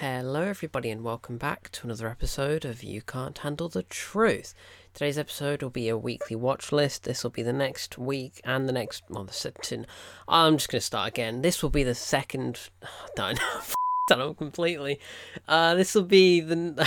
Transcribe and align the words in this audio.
Hello, 0.00 0.42
everybody, 0.42 0.90
and 0.90 1.02
welcome 1.02 1.38
back 1.38 1.72
to 1.72 1.86
another 1.86 2.06
episode 2.06 2.66
of 2.66 2.82
You 2.82 3.00
Can't 3.00 3.38
Handle 3.38 3.70
the 3.70 3.82
Truth. 3.82 4.54
Today's 4.92 5.16
episode 5.16 5.62
will 5.62 5.70
be 5.70 5.88
a 5.88 5.96
weekly 5.96 6.36
watch 6.36 6.70
list. 6.70 7.04
This 7.04 7.24
will 7.24 7.30
be 7.30 7.42
the 7.42 7.54
next 7.54 7.96
week 7.96 8.42
and 8.44 8.68
the 8.68 8.74
next. 8.74 9.04
Well, 9.08 9.24
the 9.24 9.32
second. 9.32 9.86
I'm 10.28 10.58
just 10.58 10.68
going 10.68 10.80
to 10.80 10.86
start 10.86 11.08
again. 11.08 11.40
This 11.40 11.62
will 11.62 11.70
be 11.70 11.82
the 11.82 11.94
second. 11.94 12.68
Done. 13.16 13.36
that 14.08 14.20
up 14.20 14.36
completely. 14.36 15.00
Uh, 15.48 15.74
this 15.76 15.94
will 15.94 16.02
be 16.02 16.42
the 16.42 16.86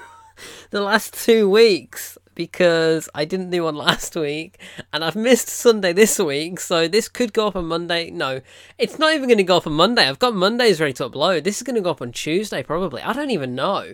the 0.70 0.80
last 0.80 1.12
two 1.12 1.46
weeks 1.46 2.16
because 2.46 3.06
I 3.14 3.26
didn't 3.26 3.50
do 3.50 3.64
one 3.64 3.74
last 3.88 4.16
week 4.16 4.58
and 4.94 5.04
I've 5.04 5.14
missed 5.14 5.48
Sunday 5.48 5.92
this 5.92 6.18
week, 6.18 6.58
so 6.58 6.88
this 6.88 7.06
could 7.06 7.34
go 7.34 7.48
up 7.48 7.56
on 7.56 7.66
Monday. 7.66 8.10
No, 8.10 8.40
it's 8.78 8.98
not 8.98 9.12
even 9.12 9.28
going 9.28 9.36
to 9.36 9.44
go 9.44 9.58
up 9.58 9.66
on 9.66 9.74
Monday. 9.74 10.08
I've 10.08 10.18
got 10.18 10.34
Mondays 10.34 10.80
ready 10.80 10.94
to 10.94 11.10
upload. 11.10 11.44
This 11.44 11.58
is 11.58 11.62
going 11.64 11.76
to 11.76 11.82
go 11.82 11.90
up 11.90 12.00
on 12.00 12.12
Tuesday 12.12 12.62
probably. 12.62 13.02
I 13.02 13.12
don't 13.12 13.30
even 13.30 13.54
know. 13.54 13.92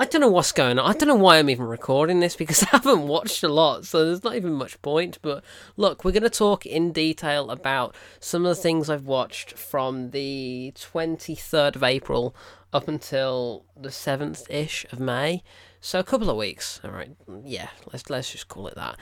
I 0.00 0.06
don't 0.06 0.22
know 0.22 0.30
what's 0.30 0.52
going 0.52 0.78
on. 0.78 0.90
I 0.90 0.96
don't 0.96 1.08
know 1.08 1.14
why 1.14 1.36
I'm 1.36 1.50
even 1.50 1.66
recording 1.66 2.20
this 2.20 2.34
because 2.34 2.62
I 2.64 2.68
haven't 2.68 3.06
watched 3.06 3.42
a 3.42 3.48
lot, 3.48 3.84
so 3.84 4.06
there's 4.06 4.24
not 4.24 4.34
even 4.34 4.54
much 4.54 4.80
point. 4.80 5.18
But 5.20 5.44
look, 5.76 6.06
we're 6.06 6.12
going 6.12 6.22
to 6.22 6.30
talk 6.30 6.64
in 6.64 6.90
detail 6.90 7.50
about 7.50 7.94
some 8.18 8.46
of 8.46 8.56
the 8.56 8.62
things 8.62 8.88
I've 8.88 9.04
watched 9.04 9.58
from 9.58 10.12
the 10.12 10.72
23rd 10.74 11.76
of 11.76 11.82
April 11.82 12.34
up 12.72 12.88
until 12.88 13.66
the 13.78 13.90
7th 13.90 14.48
ish 14.48 14.86
of 14.90 15.00
May. 15.00 15.42
So 15.82 15.98
a 15.98 16.04
couple 16.04 16.30
of 16.30 16.36
weeks. 16.38 16.80
All 16.82 16.92
right. 16.92 17.10
Yeah, 17.44 17.68
let's 17.92 18.08
let's 18.08 18.32
just 18.32 18.48
call 18.48 18.68
it 18.68 18.76
that. 18.76 18.96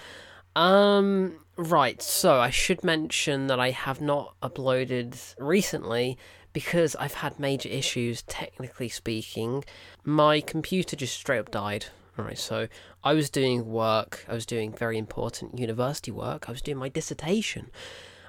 Um 0.56 1.38
right, 1.56 2.02
so 2.02 2.40
I 2.40 2.50
should 2.50 2.82
mention 2.82 3.46
that 3.46 3.60
I 3.60 3.70
have 3.70 4.00
not 4.00 4.34
uploaded 4.42 5.16
recently 5.38 6.18
because 6.58 6.96
I've 6.96 7.14
had 7.14 7.38
major 7.38 7.68
issues 7.68 8.22
technically 8.22 8.88
speaking. 8.88 9.64
My 10.02 10.40
computer 10.40 10.96
just 10.96 11.14
straight 11.14 11.38
up 11.38 11.52
died. 11.52 11.86
Alright, 12.18 12.36
so 12.36 12.66
I 13.04 13.14
was 13.14 13.30
doing 13.30 13.70
work, 13.70 14.24
I 14.26 14.34
was 14.34 14.44
doing 14.44 14.72
very 14.72 14.98
important 14.98 15.56
university 15.56 16.10
work, 16.10 16.48
I 16.48 16.50
was 16.50 16.60
doing 16.60 16.76
my 16.76 16.88
dissertation, 16.88 17.70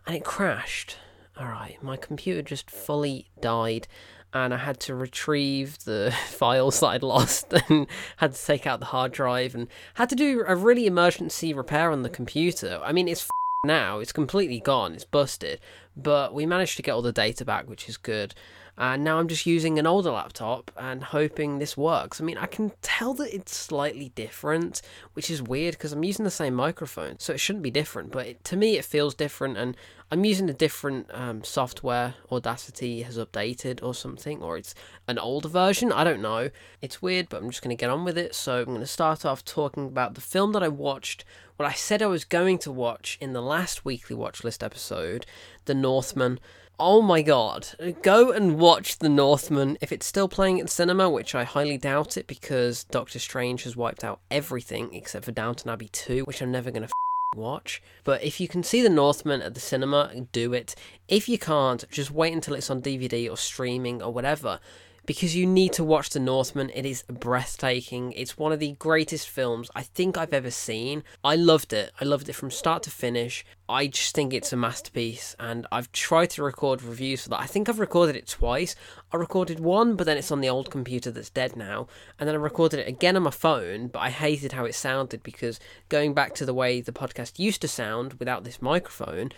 and 0.06 0.16
it 0.16 0.24
crashed. 0.24 0.98
Alright, 1.42 1.82
my 1.82 1.98
computer 1.98 2.44
just 2.44 2.70
fully 2.70 3.26
died, 3.42 3.88
and 4.32 4.54
I 4.54 4.58
had 4.58 4.80
to 4.82 4.94
retrieve 4.94 5.84
the 5.86 6.16
files 6.28 6.82
that 6.82 6.90
I'd 6.90 7.02
lost 7.02 7.52
and 7.68 7.88
had 8.18 8.36
to 8.36 8.46
take 8.46 8.68
out 8.68 8.80
the 8.80 8.94
hard 8.94 9.12
drive 9.12 9.56
and 9.56 9.68
had 9.96 10.10
to 10.10 10.16
do 10.16 10.44
a 10.46 10.56
really 10.56 10.86
emergency 10.86 11.52
repair 11.52 11.90
on 11.90 12.04
the 12.04 12.12
computer. 12.12 12.80
I 12.84 12.92
mean, 12.92 13.08
it's 13.08 13.28
now, 13.66 14.00
it's 14.00 14.14
completely 14.14 14.62
gone, 14.62 14.94
it's 14.94 15.04
busted, 15.04 15.60
but 15.96 16.34
we 16.34 16.46
managed 16.46 16.78
to 16.78 16.82
get 16.82 16.92
all 16.92 17.02
the 17.02 17.12
data 17.12 17.44
back, 17.44 17.70
which 17.70 17.90
is 17.90 17.98
good. 17.98 18.34
And 18.80 19.04
now 19.04 19.20
I'm 19.20 19.28
just 19.28 19.46
using 19.46 19.78
an 19.78 19.86
older 19.86 20.12
laptop 20.12 20.72
and 20.78 21.04
hoping 21.04 21.60
this 21.60 21.76
works. 21.76 22.22
I 22.22 22.24
mean, 22.24 22.38
I 22.38 22.46
can 22.46 22.72
tell 22.82 23.14
that 23.16 23.36
it's 23.36 23.54
slightly 23.54 24.14
different, 24.16 24.82
which 25.14 25.30
is 25.30 25.42
weird 25.42 25.74
because 25.74 25.92
I'm 25.92 26.06
using 26.06 26.24
the 26.24 26.32
same 26.32 26.54
microphone, 26.54 27.20
so 27.20 27.34
it 27.34 27.42
shouldn't 27.42 27.64
be 27.64 27.72
different. 27.72 28.14
But 28.14 28.26
it, 28.26 28.44
to 28.46 28.56
me, 28.56 28.78
it 28.78 28.86
feels 28.86 29.14
different, 29.14 29.58
and 29.58 29.76
I'm 30.10 30.24
using 30.24 30.50
a 30.50 30.54
different 30.54 31.08
um, 31.14 31.44
software. 31.44 32.16
Audacity 32.32 33.02
has 33.02 33.18
updated 33.18 33.84
or 33.84 33.94
something, 33.94 34.42
or 34.42 34.58
it's 34.58 34.74
an 35.10 35.20
older 35.20 35.50
version. 35.50 35.92
I 35.92 36.06
don't 36.06 36.22
know. 36.22 36.50
It's 36.82 37.02
weird, 37.02 37.28
but 37.28 37.44
I'm 37.44 37.50
just 37.50 37.62
going 37.62 37.76
to 37.76 37.80
get 37.80 37.90
on 37.90 38.06
with 38.06 38.18
it. 38.18 38.34
So 38.34 38.60
I'm 38.60 38.66
going 38.66 38.80
to 38.80 38.88
start 38.88 39.26
off 39.26 39.44
talking 39.44 39.88
about 39.88 40.16
the 40.16 40.22
film 40.22 40.54
that 40.54 40.64
I 40.64 40.70
watched, 40.70 41.26
what 41.58 41.68
I 41.68 41.74
said 41.74 42.02
I 42.02 42.06
was 42.06 42.24
going 42.24 42.58
to 42.60 42.72
watch 42.72 43.18
in 43.20 43.34
the 43.34 43.42
last 43.42 43.84
weekly 43.84 44.16
watch 44.16 44.46
list 44.46 44.64
episode, 44.64 45.26
The 45.66 45.76
Northman. 45.76 46.40
Oh 46.82 47.02
my 47.02 47.22
god. 47.22 47.68
Go 48.02 48.32
and 48.32 48.58
watch 48.58 49.00
The 49.00 49.10
Northman 49.10 49.78
if 49.82 49.92
it's 49.92 50.06
still 50.06 50.30
playing 50.30 50.62
at 50.62 50.70
cinema, 50.70 51.10
which 51.10 51.36
I 51.36 51.44
highly 51.44 51.78
doubt 51.78 52.16
it 52.16 52.26
because 52.26 52.86
Doctor 52.86 53.20
Strange 53.20 53.64
has 53.64 53.76
wiped 53.76 54.02
out 54.02 54.22
everything 54.32 54.94
except 54.94 55.26
for 55.26 55.34
Downton 55.34 55.70
Abbey 55.70 55.90
2, 55.90 56.24
which 56.24 56.42
I'm 56.42 56.54
never 56.54 56.72
going 56.72 56.88
to 56.88 56.90
watch. 57.36 57.82
But 58.06 58.24
if 58.24 58.40
you 58.40 58.48
can 58.48 58.64
see 58.64 58.82
The 58.82 58.88
Northman 58.88 59.42
at 59.42 59.56
the 59.56 59.60
cinema, 59.60 60.10
do 60.32 60.54
it. 60.54 60.74
If 61.10 61.28
you 61.28 61.38
can't, 61.38 61.84
just 61.92 62.12
wait 62.12 62.32
until 62.32 62.54
it's 62.54 62.70
on 62.70 62.82
DVD 62.82 63.30
or 63.30 63.36
streaming 63.36 64.02
or 64.02 64.14
whatever 64.14 64.62
because 65.10 65.36
you 65.36 65.48
need 65.48 65.74
to 65.74 65.84
watch 65.84 66.12
The 66.12 66.20
Northman. 66.20 66.70
It 66.70 66.86
is 66.86 67.02
breathtaking. 67.02 68.12
It's 68.12 68.38
one 68.38 68.52
of 68.52 68.60
the 68.60 68.74
greatest 68.74 69.28
films 69.28 69.72
I 69.74 69.82
think 69.82 70.20
I've 70.20 70.36
ever 70.36 70.52
seen. 70.52 71.04
I 71.24 71.36
loved 71.36 71.74
it. 71.74 71.92
I 72.00 72.06
loved 72.06 72.30
it 72.30 72.34
from 72.34 72.52
start 72.52 72.84
to 72.84 72.92
finish. 72.92 73.44
I 73.68 73.88
just 73.88 74.14
think 74.14 74.36
it's 74.36 74.54
a 74.54 74.56
masterpiece, 74.56 75.36
and 75.40 75.66
I've 75.72 75.92
tried 75.92 76.30
to 76.32 76.44
record 76.44 76.84
reviews 76.84 77.24
for 77.24 77.30
that. 77.30 77.40
I 77.40 77.48
think 77.48 77.68
I've 77.68 77.80
recorded 77.80 78.16
it 78.16 78.28
twice. 78.28 78.76
I 79.12 79.18
recorded 79.18 79.60
one, 79.60 79.96
but 79.96 80.04
then 80.04 80.16
it's 80.16 80.32
on 80.32 80.42
the 80.42 80.50
old 80.50 80.70
computer 80.70 81.10
that's 81.10 81.32
dead 81.32 81.56
now, 81.56 81.88
and 82.20 82.28
then 82.28 82.36
I 82.36 82.40
recorded 82.40 82.80
it 82.80 82.88
again 82.88 83.16
on 83.16 83.24
my 83.24 83.32
phone, 83.32 83.88
but 83.88 84.02
I 84.02 84.12
hated 84.12 84.52
how 84.52 84.66
it 84.66 84.76
sounded 84.76 85.24
because 85.24 85.60
going 85.90 86.14
back 86.14 86.36
to 86.36 86.46
the 86.46 86.54
way 86.54 86.82
the 86.82 86.92
podcast 86.92 87.40
used 87.40 87.62
to 87.62 87.68
sound 87.68 88.14
without 88.20 88.44
this 88.44 88.62
microphone, 88.62 89.32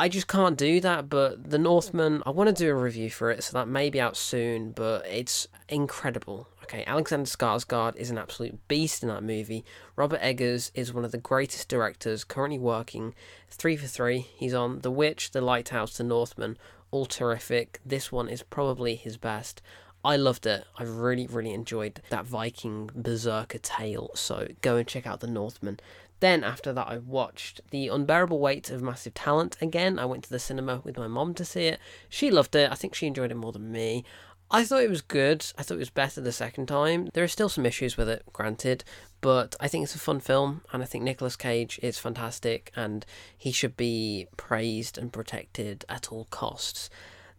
I 0.00 0.08
just 0.08 0.28
can't 0.28 0.56
do 0.56 0.80
that. 0.80 1.10
But 1.10 1.50
The 1.50 1.58
Northman, 1.58 2.22
I 2.24 2.30
want 2.30 2.48
to 2.48 2.54
do 2.54 2.70
a 2.70 2.74
review 2.74 3.10
for 3.10 3.30
it, 3.30 3.44
so 3.44 3.52
that 3.58 3.68
may 3.68 3.90
be 3.90 4.00
out 4.00 4.16
soon. 4.16 4.72
But 4.72 5.06
it's 5.06 5.46
incredible. 5.68 6.48
Okay, 6.62 6.84
Alexander 6.86 7.28
Skarsgård 7.28 7.96
is 7.96 8.10
an 8.10 8.16
absolute 8.16 8.66
beast 8.66 9.02
in 9.02 9.10
that 9.10 9.22
movie. 9.22 9.62
Robert 9.96 10.20
Eggers 10.22 10.70
is 10.74 10.94
one 10.94 11.04
of 11.04 11.12
the 11.12 11.18
greatest 11.18 11.68
directors 11.68 12.24
currently 12.24 12.58
working. 12.58 13.14
Three 13.50 13.76
for 13.76 13.86
three. 13.86 14.20
He's 14.34 14.54
on 14.54 14.80
The 14.80 14.90
Witch, 14.90 15.32
The 15.32 15.42
Lighthouse, 15.42 15.98
The 15.98 16.04
Northman. 16.04 16.56
All 16.90 17.04
terrific. 17.04 17.78
This 17.84 18.10
one 18.10 18.30
is 18.30 18.42
probably 18.42 18.94
his 18.94 19.18
best. 19.18 19.60
I 20.02 20.16
loved 20.16 20.46
it. 20.46 20.64
I 20.78 20.84
really, 20.84 21.26
really 21.26 21.52
enjoyed 21.52 22.00
that 22.08 22.24
Viking 22.24 22.88
berserker 22.94 23.58
tale. 23.58 24.12
So 24.14 24.48
go 24.62 24.76
and 24.76 24.88
check 24.88 25.06
out 25.06 25.20
The 25.20 25.26
Northman. 25.26 25.78
Then 26.20 26.44
after 26.44 26.72
that, 26.72 26.86
I 26.88 26.98
watched 26.98 27.62
The 27.70 27.88
Unbearable 27.88 28.38
Weight 28.38 28.70
of 28.70 28.82
Massive 28.82 29.14
Talent 29.14 29.56
again. 29.60 29.98
I 29.98 30.04
went 30.04 30.24
to 30.24 30.30
the 30.30 30.38
cinema 30.38 30.82
with 30.84 30.98
my 30.98 31.08
mom 31.08 31.34
to 31.34 31.44
see 31.44 31.66
it. 31.66 31.80
She 32.08 32.30
loved 32.30 32.54
it. 32.54 32.70
I 32.70 32.74
think 32.74 32.94
she 32.94 33.06
enjoyed 33.06 33.30
it 33.30 33.36
more 33.36 33.52
than 33.52 33.72
me. 33.72 34.04
I 34.52 34.64
thought 34.64 34.82
it 34.82 34.90
was 34.90 35.00
good. 35.00 35.46
I 35.56 35.62
thought 35.62 35.76
it 35.76 35.78
was 35.78 35.90
better 35.90 36.20
the 36.20 36.32
second 36.32 36.66
time. 36.66 37.08
There 37.14 37.22
are 37.24 37.28
still 37.28 37.48
some 37.48 37.64
issues 37.64 37.96
with 37.96 38.08
it, 38.08 38.24
granted, 38.32 38.82
but 39.20 39.54
I 39.60 39.68
think 39.68 39.84
it's 39.84 39.94
a 39.94 39.98
fun 39.98 40.18
film, 40.18 40.62
and 40.72 40.82
I 40.82 40.86
think 40.86 41.04
Nicolas 41.04 41.36
Cage 41.36 41.78
is 41.82 42.00
fantastic, 42.00 42.72
and 42.74 43.06
he 43.38 43.52
should 43.52 43.76
be 43.76 44.26
praised 44.36 44.98
and 44.98 45.12
protected 45.12 45.84
at 45.88 46.10
all 46.10 46.26
costs. 46.30 46.90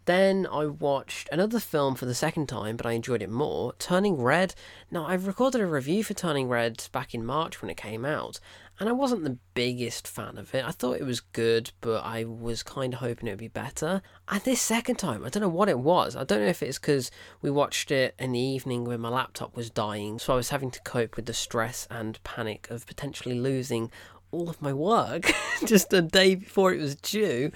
Then 0.06 0.48
I 0.52 0.66
watched 0.66 1.30
another 1.32 1.60
film 1.60 1.96
for 1.96 2.06
the 2.06 2.16
second 2.16 2.48
time, 2.48 2.76
but 2.76 2.86
I 2.86 2.94
enjoyed 2.94 3.22
it 3.22 3.30
more 3.30 3.74
Turning 3.78 4.20
Red. 4.22 4.56
Now, 4.90 5.06
I've 5.06 5.28
recorded 5.28 5.62
a 5.62 5.68
review 5.68 6.04
for 6.04 6.14
Turning 6.14 6.48
Red 6.48 6.88
back 6.92 7.14
in 7.14 7.26
March 7.26 7.62
when 7.62 7.70
it 7.70 7.78
came 7.78 8.04
out, 8.04 8.40
and 8.82 8.90
I 8.90 8.94
wasn't 8.94 9.24
the 9.24 9.38
biggest 9.54 10.08
fan 10.08 10.40
of 10.40 10.56
it. 10.56 10.66
I 10.66 10.72
thought 10.72 10.98
it 10.98 11.06
was 11.06 11.20
good, 11.20 11.70
but 11.82 12.04
I 12.04 12.24
was 12.24 12.64
kind 12.64 12.96
of 12.96 13.00
hoping 13.00 13.28
it 13.28 13.34
would 13.34 13.38
be 13.38 13.48
better. 13.48 14.02
And 14.28 14.42
this 14.42 14.60
second 14.60 14.96
time, 14.96 15.24
I 15.24 15.30
don't 15.30 15.44
know 15.44 15.50
what 15.50 15.70
it 15.70 15.78
was. 15.78 16.16
I 16.16 16.24
don't 16.24 16.40
know 16.40 16.48
if 16.48 16.64
it's 16.64 16.80
because 16.80 17.12
we 17.44 17.52
watched 17.52 17.92
it 17.92 18.16
in 18.18 18.32
the 18.32 18.40
evening 18.40 18.86
when 18.86 19.00
my 19.00 19.10
laptop 19.10 19.56
was 19.56 19.70
dying, 19.70 20.18
so 20.18 20.34
I 20.34 20.36
was 20.36 20.50
having 20.50 20.72
to 20.72 20.82
cope 20.82 21.16
with 21.16 21.28
the 21.28 21.34
stress 21.34 21.88
and 21.92 22.22
panic 22.24 22.72
of 22.72 22.88
potentially 22.88 23.40
losing 23.40 23.92
all 24.32 24.50
of 24.50 24.60
my 24.64 24.74
work 24.74 25.32
just 25.68 25.94
a 25.94 26.02
day 26.02 26.34
before 26.34 26.74
it 26.74 26.82
was 26.82 26.96
due. 26.96 27.52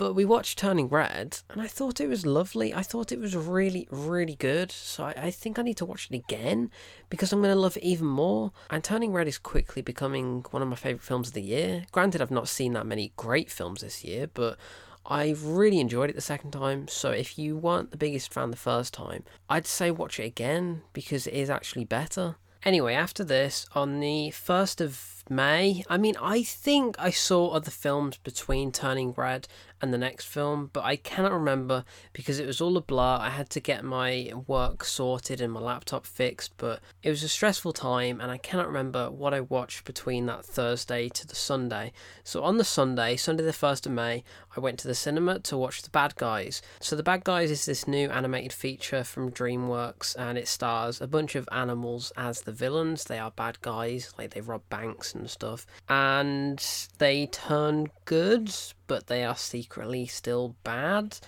But 0.00 0.14
we 0.14 0.24
watched 0.24 0.56
Turning 0.56 0.88
Red, 0.88 1.40
and 1.50 1.60
I 1.60 1.66
thought 1.66 2.00
it 2.00 2.08
was 2.08 2.24
lovely. 2.24 2.72
I 2.72 2.82
thought 2.82 3.12
it 3.12 3.20
was 3.20 3.36
really, 3.36 3.86
really 3.90 4.34
good. 4.34 4.72
So 4.72 5.04
I, 5.04 5.14
I 5.24 5.30
think 5.30 5.58
I 5.58 5.62
need 5.62 5.76
to 5.76 5.84
watch 5.84 6.08
it 6.10 6.16
again 6.16 6.70
because 7.10 7.34
I'm 7.34 7.42
going 7.42 7.52
to 7.54 7.60
love 7.60 7.76
it 7.76 7.82
even 7.82 8.06
more. 8.06 8.52
And 8.70 8.82
Turning 8.82 9.12
Red 9.12 9.28
is 9.28 9.36
quickly 9.36 9.82
becoming 9.82 10.46
one 10.52 10.62
of 10.62 10.68
my 10.68 10.74
favourite 10.74 11.02
films 11.02 11.28
of 11.28 11.34
the 11.34 11.42
year. 11.42 11.84
Granted, 11.92 12.22
I've 12.22 12.30
not 12.30 12.48
seen 12.48 12.72
that 12.72 12.86
many 12.86 13.12
great 13.18 13.50
films 13.50 13.82
this 13.82 14.02
year, 14.02 14.26
but 14.32 14.56
I 15.04 15.36
really 15.38 15.80
enjoyed 15.80 16.08
it 16.08 16.16
the 16.16 16.22
second 16.22 16.52
time. 16.52 16.88
So 16.88 17.10
if 17.10 17.38
you 17.38 17.58
weren't 17.58 17.90
the 17.90 17.98
biggest 17.98 18.32
fan 18.32 18.50
the 18.50 18.56
first 18.56 18.94
time, 18.94 19.24
I'd 19.50 19.66
say 19.66 19.90
watch 19.90 20.18
it 20.18 20.24
again 20.24 20.80
because 20.94 21.26
it 21.26 21.34
is 21.34 21.50
actually 21.50 21.84
better. 21.84 22.36
Anyway, 22.62 22.94
after 22.94 23.22
this, 23.22 23.66
on 23.74 24.00
the 24.00 24.30
1st 24.32 24.80
of 24.80 25.19
May, 25.32 25.84
I 25.88 25.96
mean, 25.96 26.16
I 26.20 26.42
think 26.42 26.96
I 26.98 27.10
saw 27.10 27.50
other 27.50 27.70
films 27.70 28.16
between 28.16 28.72
Turning 28.72 29.12
Red 29.12 29.46
and 29.80 29.94
the 29.94 29.98
next 29.98 30.26
film, 30.26 30.70
but 30.72 30.84
I 30.84 30.96
cannot 30.96 31.32
remember 31.32 31.84
because 32.12 32.40
it 32.40 32.48
was 32.48 32.60
all 32.60 32.76
a 32.76 32.80
blur. 32.80 33.18
I 33.20 33.30
had 33.30 33.48
to 33.50 33.60
get 33.60 33.84
my 33.84 34.32
work 34.48 34.84
sorted 34.84 35.40
and 35.40 35.52
my 35.52 35.60
laptop 35.60 36.04
fixed, 36.04 36.56
but 36.56 36.80
it 37.04 37.10
was 37.10 37.22
a 37.22 37.28
stressful 37.28 37.72
time 37.72 38.20
and 38.20 38.30
I 38.30 38.38
cannot 38.38 38.66
remember 38.66 39.08
what 39.08 39.32
I 39.32 39.40
watched 39.40 39.84
between 39.84 40.26
that 40.26 40.44
Thursday 40.44 41.08
to 41.10 41.26
the 41.26 41.36
Sunday. 41.36 41.92
So 42.24 42.42
on 42.42 42.58
the 42.58 42.64
Sunday, 42.64 43.16
Sunday 43.16 43.44
the 43.44 43.52
1st 43.52 43.86
of 43.86 43.92
May, 43.92 44.24
I 44.56 44.60
went 44.60 44.80
to 44.80 44.88
the 44.88 44.96
cinema 44.96 45.38
to 45.38 45.56
watch 45.56 45.82
The 45.82 45.90
Bad 45.90 46.16
Guys. 46.16 46.60
So 46.80 46.96
The 46.96 47.04
Bad 47.04 47.22
Guys 47.22 47.52
is 47.52 47.66
this 47.66 47.86
new 47.86 48.10
animated 48.10 48.52
feature 48.52 49.04
from 49.04 49.30
DreamWorks 49.30 50.16
and 50.18 50.36
it 50.36 50.48
stars 50.48 51.00
a 51.00 51.06
bunch 51.06 51.36
of 51.36 51.48
animals 51.52 52.12
as 52.16 52.40
the 52.40 52.52
villains. 52.52 53.04
They 53.04 53.20
are 53.20 53.30
bad 53.30 53.60
guys, 53.62 54.12
like 54.18 54.34
they 54.34 54.40
rob 54.40 54.62
banks 54.68 55.14
and 55.20 55.30
stuff, 55.30 55.66
and 55.88 56.88
they 56.98 57.26
turn 57.26 57.88
good, 58.04 58.52
but 58.86 59.06
they 59.06 59.24
are 59.24 59.36
secretly 59.36 60.06
still 60.06 60.56
bad. 60.64 61.18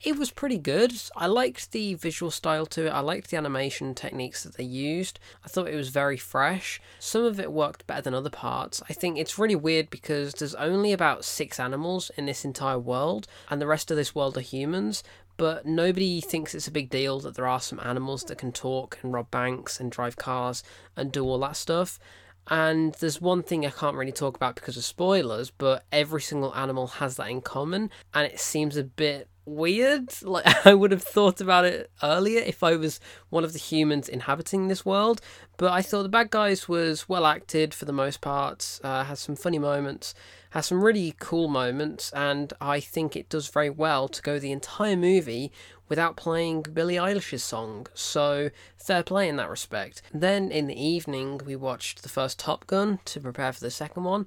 it 0.00 0.16
was 0.16 0.30
pretty 0.30 0.58
good. 0.58 0.92
I 1.16 1.26
liked 1.26 1.72
the 1.72 1.94
visual 1.94 2.30
style 2.30 2.66
to 2.66 2.86
it. 2.86 2.90
I 2.90 3.00
liked 3.00 3.30
the 3.30 3.36
animation 3.36 3.94
techniques 3.94 4.44
that 4.44 4.56
they 4.56 4.62
used. 4.64 5.18
I 5.44 5.48
thought 5.48 5.66
it 5.68 5.74
was 5.74 5.88
very 5.88 6.16
fresh. 6.16 6.80
Some 7.00 7.24
of 7.24 7.40
it 7.40 7.50
worked 7.52 7.86
better 7.88 8.02
than 8.02 8.14
other 8.14 8.30
parts. 8.30 8.80
I 8.88 8.92
think 8.92 9.18
it's 9.18 9.38
really 9.40 9.56
weird 9.56 9.90
because 9.90 10.34
there's 10.34 10.54
only 10.54 10.92
about 10.92 11.24
six 11.24 11.58
animals 11.58 12.12
in 12.16 12.26
this 12.26 12.44
entire 12.44 12.78
world, 12.78 13.26
and 13.50 13.60
the 13.60 13.66
rest 13.66 13.90
of 13.90 13.96
this 13.96 14.14
world 14.14 14.36
are 14.38 14.42
humans. 14.42 15.02
But 15.36 15.66
nobody 15.66 16.20
thinks 16.20 16.54
it's 16.54 16.66
a 16.68 16.72
big 16.72 16.90
deal 16.90 17.20
that 17.20 17.34
there 17.36 17.46
are 17.46 17.60
some 17.60 17.80
animals 17.80 18.24
that 18.24 18.38
can 18.38 18.50
talk 18.52 18.98
and 19.02 19.12
rob 19.12 19.30
banks 19.30 19.78
and 19.80 19.90
drive 19.90 20.16
cars 20.16 20.62
and 20.96 21.12
do 21.12 21.24
all 21.24 21.38
that 21.40 21.56
stuff. 21.56 21.98
And 22.50 22.94
there's 22.94 23.20
one 23.20 23.42
thing 23.42 23.66
I 23.66 23.70
can't 23.70 23.96
really 23.96 24.12
talk 24.12 24.36
about 24.36 24.54
because 24.54 24.76
of 24.76 24.84
spoilers, 24.84 25.50
but 25.50 25.84
every 25.92 26.22
single 26.22 26.54
animal 26.54 26.86
has 26.86 27.16
that 27.16 27.30
in 27.30 27.42
common, 27.42 27.90
and 28.14 28.26
it 28.26 28.40
seems 28.40 28.76
a 28.76 28.84
bit 28.84 29.28
weird. 29.44 30.08
Like 30.22 30.66
I 30.66 30.74
would 30.74 30.90
have 30.90 31.02
thought 31.02 31.40
about 31.40 31.64
it 31.64 31.90
earlier 32.02 32.40
if 32.40 32.62
I 32.62 32.76
was 32.76 33.00
one 33.30 33.44
of 33.44 33.52
the 33.52 33.58
humans 33.58 34.08
inhabiting 34.08 34.68
this 34.68 34.84
world. 34.84 35.20
But 35.56 35.72
I 35.72 35.82
thought 35.82 36.02
the 36.02 36.08
bad 36.08 36.30
guys 36.30 36.68
was 36.68 37.08
well 37.08 37.26
acted 37.26 37.72
for 37.74 37.84
the 37.84 37.92
most 37.92 38.20
part. 38.20 38.78
Uh, 38.84 39.04
has 39.04 39.20
some 39.20 39.36
funny 39.36 39.58
moments, 39.58 40.14
has 40.50 40.66
some 40.66 40.82
really 40.82 41.14
cool 41.18 41.48
moments, 41.48 42.12
and 42.12 42.52
I 42.60 42.80
think 42.80 43.16
it 43.16 43.28
does 43.28 43.48
very 43.48 43.70
well 43.70 44.08
to 44.08 44.22
go 44.22 44.38
the 44.38 44.52
entire 44.52 44.96
movie 44.96 45.50
without 45.88 46.16
playing 46.16 46.62
Billie 46.62 46.96
Eilish's 46.96 47.42
song. 47.42 47.86
So 47.94 48.50
fair 48.76 49.02
play 49.02 49.28
in 49.28 49.36
that 49.36 49.50
respect. 49.50 50.02
Then 50.12 50.50
in 50.50 50.66
the 50.66 50.80
evening 50.80 51.40
we 51.44 51.56
watched 51.56 52.02
the 52.02 52.08
first 52.08 52.38
Top 52.38 52.66
Gun 52.66 53.00
to 53.06 53.20
prepare 53.20 53.52
for 53.52 53.60
the 53.60 53.70
second 53.70 54.04
one. 54.04 54.26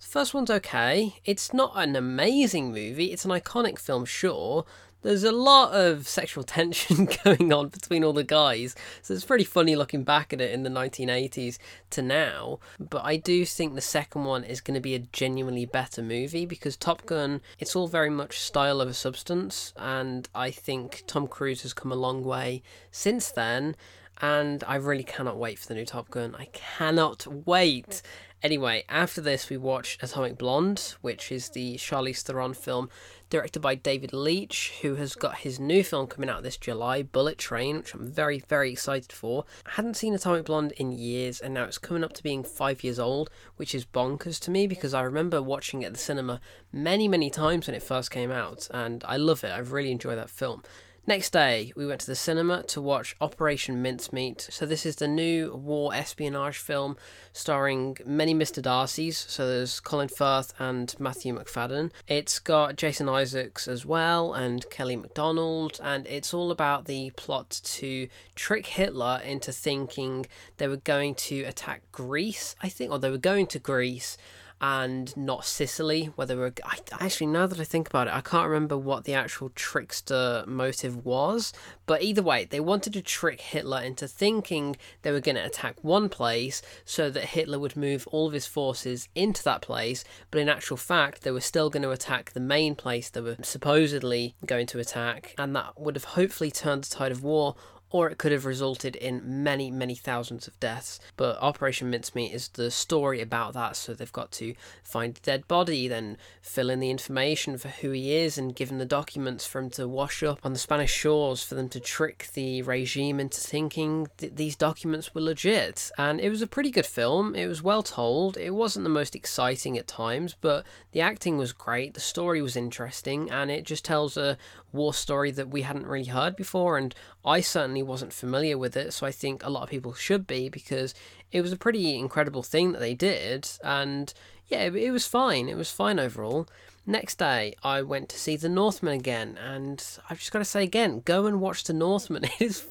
The 0.00 0.06
first 0.06 0.32
one's 0.32 0.50
okay. 0.50 1.16
It's 1.24 1.52
not 1.52 1.72
an 1.76 1.94
amazing 1.94 2.72
movie. 2.72 3.12
It's 3.12 3.26
an 3.26 3.30
iconic 3.30 3.78
film, 3.78 4.06
sure. 4.06 4.64
There's 5.02 5.24
a 5.24 5.32
lot 5.32 5.72
of 5.72 6.06
sexual 6.06 6.44
tension 6.44 7.08
going 7.24 7.52
on 7.52 7.68
between 7.68 8.04
all 8.04 8.12
the 8.12 8.24
guys, 8.24 8.74
so 9.02 9.14
it's 9.14 9.24
pretty 9.24 9.44
funny 9.44 9.76
looking 9.76 10.04
back 10.04 10.32
at 10.32 10.40
it 10.40 10.52
in 10.52 10.62
the 10.62 10.70
1980s 10.70 11.58
to 11.90 12.02
now. 12.02 12.58
But 12.78 13.04
I 13.04 13.16
do 13.16 13.44
think 13.46 13.74
the 13.74 13.80
second 13.80 14.24
one 14.24 14.44
is 14.44 14.60
going 14.60 14.74
to 14.74 14.80
be 14.80 14.94
a 14.94 14.98
genuinely 14.98 15.64
better 15.64 16.02
movie 16.02 16.44
because 16.44 16.76
Top 16.76 17.06
Gun, 17.06 17.40
it's 17.58 17.74
all 17.74 17.88
very 17.88 18.10
much 18.10 18.40
style 18.40 18.80
over 18.80 18.92
substance, 18.92 19.72
and 19.76 20.28
I 20.34 20.50
think 20.50 21.04
Tom 21.06 21.26
Cruise 21.28 21.62
has 21.62 21.72
come 21.72 21.92
a 21.92 21.96
long 21.96 22.22
way 22.22 22.62
since 22.90 23.30
then. 23.30 23.76
And 24.22 24.62
I 24.64 24.74
really 24.74 25.02
cannot 25.02 25.38
wait 25.38 25.58
for 25.58 25.66
the 25.66 25.74
new 25.74 25.86
Top 25.86 26.10
Gun. 26.10 26.36
I 26.38 26.44
cannot 26.52 27.26
wait. 27.46 28.02
Anyway, 28.42 28.82
after 28.88 29.20
this, 29.20 29.50
we 29.50 29.56
watched 29.58 30.02
Atomic 30.02 30.38
Blonde, 30.38 30.94
which 31.02 31.30
is 31.30 31.50
the 31.50 31.76
Charlize 31.76 32.22
Theron 32.22 32.54
film 32.54 32.88
directed 33.28 33.60
by 33.60 33.74
David 33.74 34.14
Leitch, 34.14 34.72
who 34.80 34.94
has 34.94 35.14
got 35.14 35.38
his 35.38 35.60
new 35.60 35.84
film 35.84 36.06
coming 36.06 36.30
out 36.30 36.42
this 36.42 36.56
July, 36.56 37.02
Bullet 37.02 37.36
Train, 37.36 37.76
which 37.76 37.92
I'm 37.92 38.06
very, 38.06 38.42
very 38.48 38.72
excited 38.72 39.12
for. 39.12 39.44
I 39.66 39.72
hadn't 39.72 39.98
seen 39.98 40.14
Atomic 40.14 40.46
Blonde 40.46 40.72
in 40.78 40.90
years, 40.90 41.38
and 41.40 41.52
now 41.52 41.64
it's 41.64 41.76
coming 41.76 42.02
up 42.02 42.14
to 42.14 42.22
being 42.22 42.42
five 42.42 42.82
years 42.82 42.98
old, 42.98 43.28
which 43.56 43.74
is 43.74 43.84
bonkers 43.84 44.40
to 44.40 44.50
me 44.50 44.66
because 44.66 44.94
I 44.94 45.02
remember 45.02 45.42
watching 45.42 45.82
it 45.82 45.86
at 45.86 45.92
the 45.92 45.98
cinema 45.98 46.40
many, 46.72 47.08
many 47.08 47.28
times 47.28 47.66
when 47.66 47.76
it 47.76 47.82
first 47.82 48.10
came 48.10 48.30
out, 48.30 48.68
and 48.72 49.04
I 49.06 49.18
love 49.18 49.44
it. 49.44 49.50
I 49.50 49.58
really 49.58 49.92
enjoy 49.92 50.16
that 50.16 50.30
film. 50.30 50.62
Next 51.06 51.30
day, 51.30 51.72
we 51.74 51.86
went 51.86 52.02
to 52.02 52.06
the 52.06 52.14
cinema 52.14 52.62
to 52.64 52.80
watch 52.80 53.16
Operation 53.22 53.80
Mincemeat. 53.80 54.42
So, 54.50 54.66
this 54.66 54.84
is 54.84 54.96
the 54.96 55.08
new 55.08 55.54
war 55.54 55.94
espionage 55.94 56.58
film 56.58 56.96
starring 57.32 57.96
many 58.04 58.34
Mr. 58.34 58.62
Darcys. 58.62 59.14
So, 59.14 59.48
there's 59.48 59.80
Colin 59.80 60.08
Firth 60.08 60.52
and 60.58 60.94
Matthew 61.00 61.34
Macfadyen. 61.34 61.90
It's 62.06 62.38
got 62.38 62.76
Jason 62.76 63.08
Isaacs 63.08 63.66
as 63.66 63.86
well 63.86 64.34
and 64.34 64.68
Kelly 64.68 64.94
MacDonald. 64.94 65.80
And 65.82 66.06
it's 66.06 66.34
all 66.34 66.50
about 66.50 66.84
the 66.84 67.10
plot 67.16 67.60
to 67.64 68.06
trick 68.34 68.66
Hitler 68.66 69.22
into 69.24 69.52
thinking 69.52 70.26
they 70.58 70.68
were 70.68 70.76
going 70.76 71.14
to 71.14 71.44
attack 71.44 71.80
Greece, 71.92 72.54
I 72.62 72.68
think, 72.68 72.92
or 72.92 72.98
they 72.98 73.10
were 73.10 73.16
going 73.16 73.46
to 73.48 73.58
Greece 73.58 74.18
and 74.60 75.16
not 75.16 75.44
Sicily, 75.44 76.06
where 76.16 76.26
they 76.26 76.34
were. 76.34 76.52
I, 76.64 76.78
actually, 77.00 77.28
now 77.28 77.46
that 77.46 77.58
I 77.58 77.64
think 77.64 77.88
about 77.88 78.08
it, 78.08 78.14
I 78.14 78.20
can't 78.20 78.48
remember 78.48 78.76
what 78.76 79.04
the 79.04 79.14
actual 79.14 79.50
trickster 79.54 80.44
motive 80.46 81.04
was. 81.04 81.52
But 81.86 82.02
either 82.02 82.22
way, 82.22 82.44
they 82.44 82.60
wanted 82.60 82.92
to 82.92 83.02
trick 83.02 83.40
Hitler 83.40 83.80
into 83.80 84.06
thinking 84.06 84.76
they 85.02 85.12
were 85.12 85.20
going 85.20 85.36
to 85.36 85.44
attack 85.44 85.82
one 85.82 86.08
place 86.08 86.60
so 86.84 87.10
that 87.10 87.24
Hitler 87.24 87.58
would 87.58 87.76
move 87.76 88.06
all 88.08 88.26
of 88.26 88.32
his 88.32 88.46
forces 88.46 89.08
into 89.14 89.42
that 89.44 89.62
place. 89.62 90.04
But 90.30 90.40
in 90.40 90.48
actual 90.48 90.76
fact, 90.76 91.22
they 91.22 91.30
were 91.30 91.40
still 91.40 91.70
going 91.70 91.82
to 91.82 91.90
attack 91.90 92.32
the 92.32 92.40
main 92.40 92.74
place 92.74 93.08
they 93.08 93.20
were 93.20 93.36
supposedly 93.42 94.34
going 94.44 94.66
to 94.68 94.78
attack, 94.78 95.34
and 95.38 95.56
that 95.56 95.80
would 95.80 95.96
have 95.96 96.04
hopefully 96.04 96.50
turned 96.50 96.84
the 96.84 96.94
tide 96.94 97.12
of 97.12 97.22
war 97.22 97.56
or 97.90 98.08
it 98.08 98.18
could 98.18 98.32
have 98.32 98.46
resulted 98.46 98.96
in 98.96 99.42
many, 99.42 99.70
many 99.70 99.94
thousands 99.94 100.46
of 100.46 100.58
deaths. 100.60 101.00
But 101.16 101.38
Operation 101.40 101.90
Mincemeat 101.90 102.32
is 102.32 102.48
the 102.48 102.70
story 102.70 103.20
about 103.20 103.54
that, 103.54 103.76
so 103.76 103.94
they've 103.94 104.12
got 104.12 104.30
to 104.32 104.54
find 104.82 105.16
a 105.16 105.20
dead 105.20 105.48
body, 105.48 105.88
then 105.88 106.16
fill 106.40 106.70
in 106.70 106.80
the 106.80 106.90
information 106.90 107.58
for 107.58 107.68
who 107.68 107.90
he 107.90 108.14
is, 108.14 108.38
and 108.38 108.54
give 108.54 108.70
him 108.70 108.78
the 108.78 108.84
documents 108.84 109.46
for 109.46 109.60
him 109.60 109.70
to 109.70 109.88
wash 109.88 110.22
up 110.22 110.40
on 110.44 110.52
the 110.52 110.58
Spanish 110.58 110.92
shores, 110.92 111.42
for 111.42 111.54
them 111.54 111.68
to 111.68 111.80
trick 111.80 112.28
the 112.34 112.62
regime 112.62 113.18
into 113.18 113.40
thinking 113.40 114.08
that 114.18 114.36
these 114.36 114.56
documents 114.56 115.14
were 115.14 115.20
legit. 115.20 115.90
And 115.98 116.20
it 116.20 116.30
was 116.30 116.42
a 116.42 116.46
pretty 116.46 116.70
good 116.70 116.86
film, 116.86 117.34
it 117.34 117.46
was 117.46 117.62
well 117.62 117.82
told, 117.82 118.36
it 118.36 118.50
wasn't 118.50 118.84
the 118.84 118.90
most 118.90 119.16
exciting 119.16 119.76
at 119.76 119.88
times, 119.88 120.36
but 120.40 120.64
the 120.92 121.00
acting 121.00 121.36
was 121.36 121.52
great, 121.52 121.94
the 121.94 122.00
story 122.00 122.40
was 122.40 122.56
interesting, 122.56 123.30
and 123.30 123.50
it 123.50 123.64
just 123.64 123.84
tells 123.84 124.16
a 124.16 124.38
war 124.72 124.94
story 124.94 125.30
that 125.32 125.48
we 125.48 125.62
hadn't 125.62 125.86
really 125.86 126.04
heard 126.04 126.36
before, 126.36 126.78
and 126.78 126.94
I 127.24 127.40
certainly 127.40 127.82
wasn't 127.82 128.12
familiar 128.12 128.56
with 128.56 128.76
it, 128.76 128.92
so 128.92 129.06
I 129.06 129.10
think 129.10 129.44
a 129.44 129.50
lot 129.50 129.62
of 129.62 129.68
people 129.68 129.94
should 129.94 130.26
be 130.26 130.48
because 130.48 130.94
it 131.32 131.42
was 131.42 131.52
a 131.52 131.56
pretty 131.56 131.96
incredible 131.98 132.42
thing 132.42 132.72
that 132.72 132.78
they 132.78 132.94
did, 132.94 133.48
and 133.62 134.12
yeah, 134.48 134.60
it, 134.62 134.74
it 134.74 134.90
was 134.90 135.06
fine. 135.06 135.48
It 135.48 135.56
was 135.56 135.70
fine 135.70 135.98
overall. 135.98 136.48
Next 136.86 137.18
day, 137.18 137.54
I 137.62 137.82
went 137.82 138.08
to 138.08 138.18
see 138.18 138.36
The 138.36 138.48
Northman 138.48 138.94
again, 138.94 139.38
and 139.38 139.84
I've 140.08 140.18
just 140.18 140.32
got 140.32 140.40
to 140.40 140.44
say 140.44 140.62
again, 140.64 141.02
go 141.04 141.26
and 141.26 141.40
watch 141.40 141.64
The 141.64 141.72
Northman. 141.72 142.24
It 142.38 142.40
is 142.40 142.66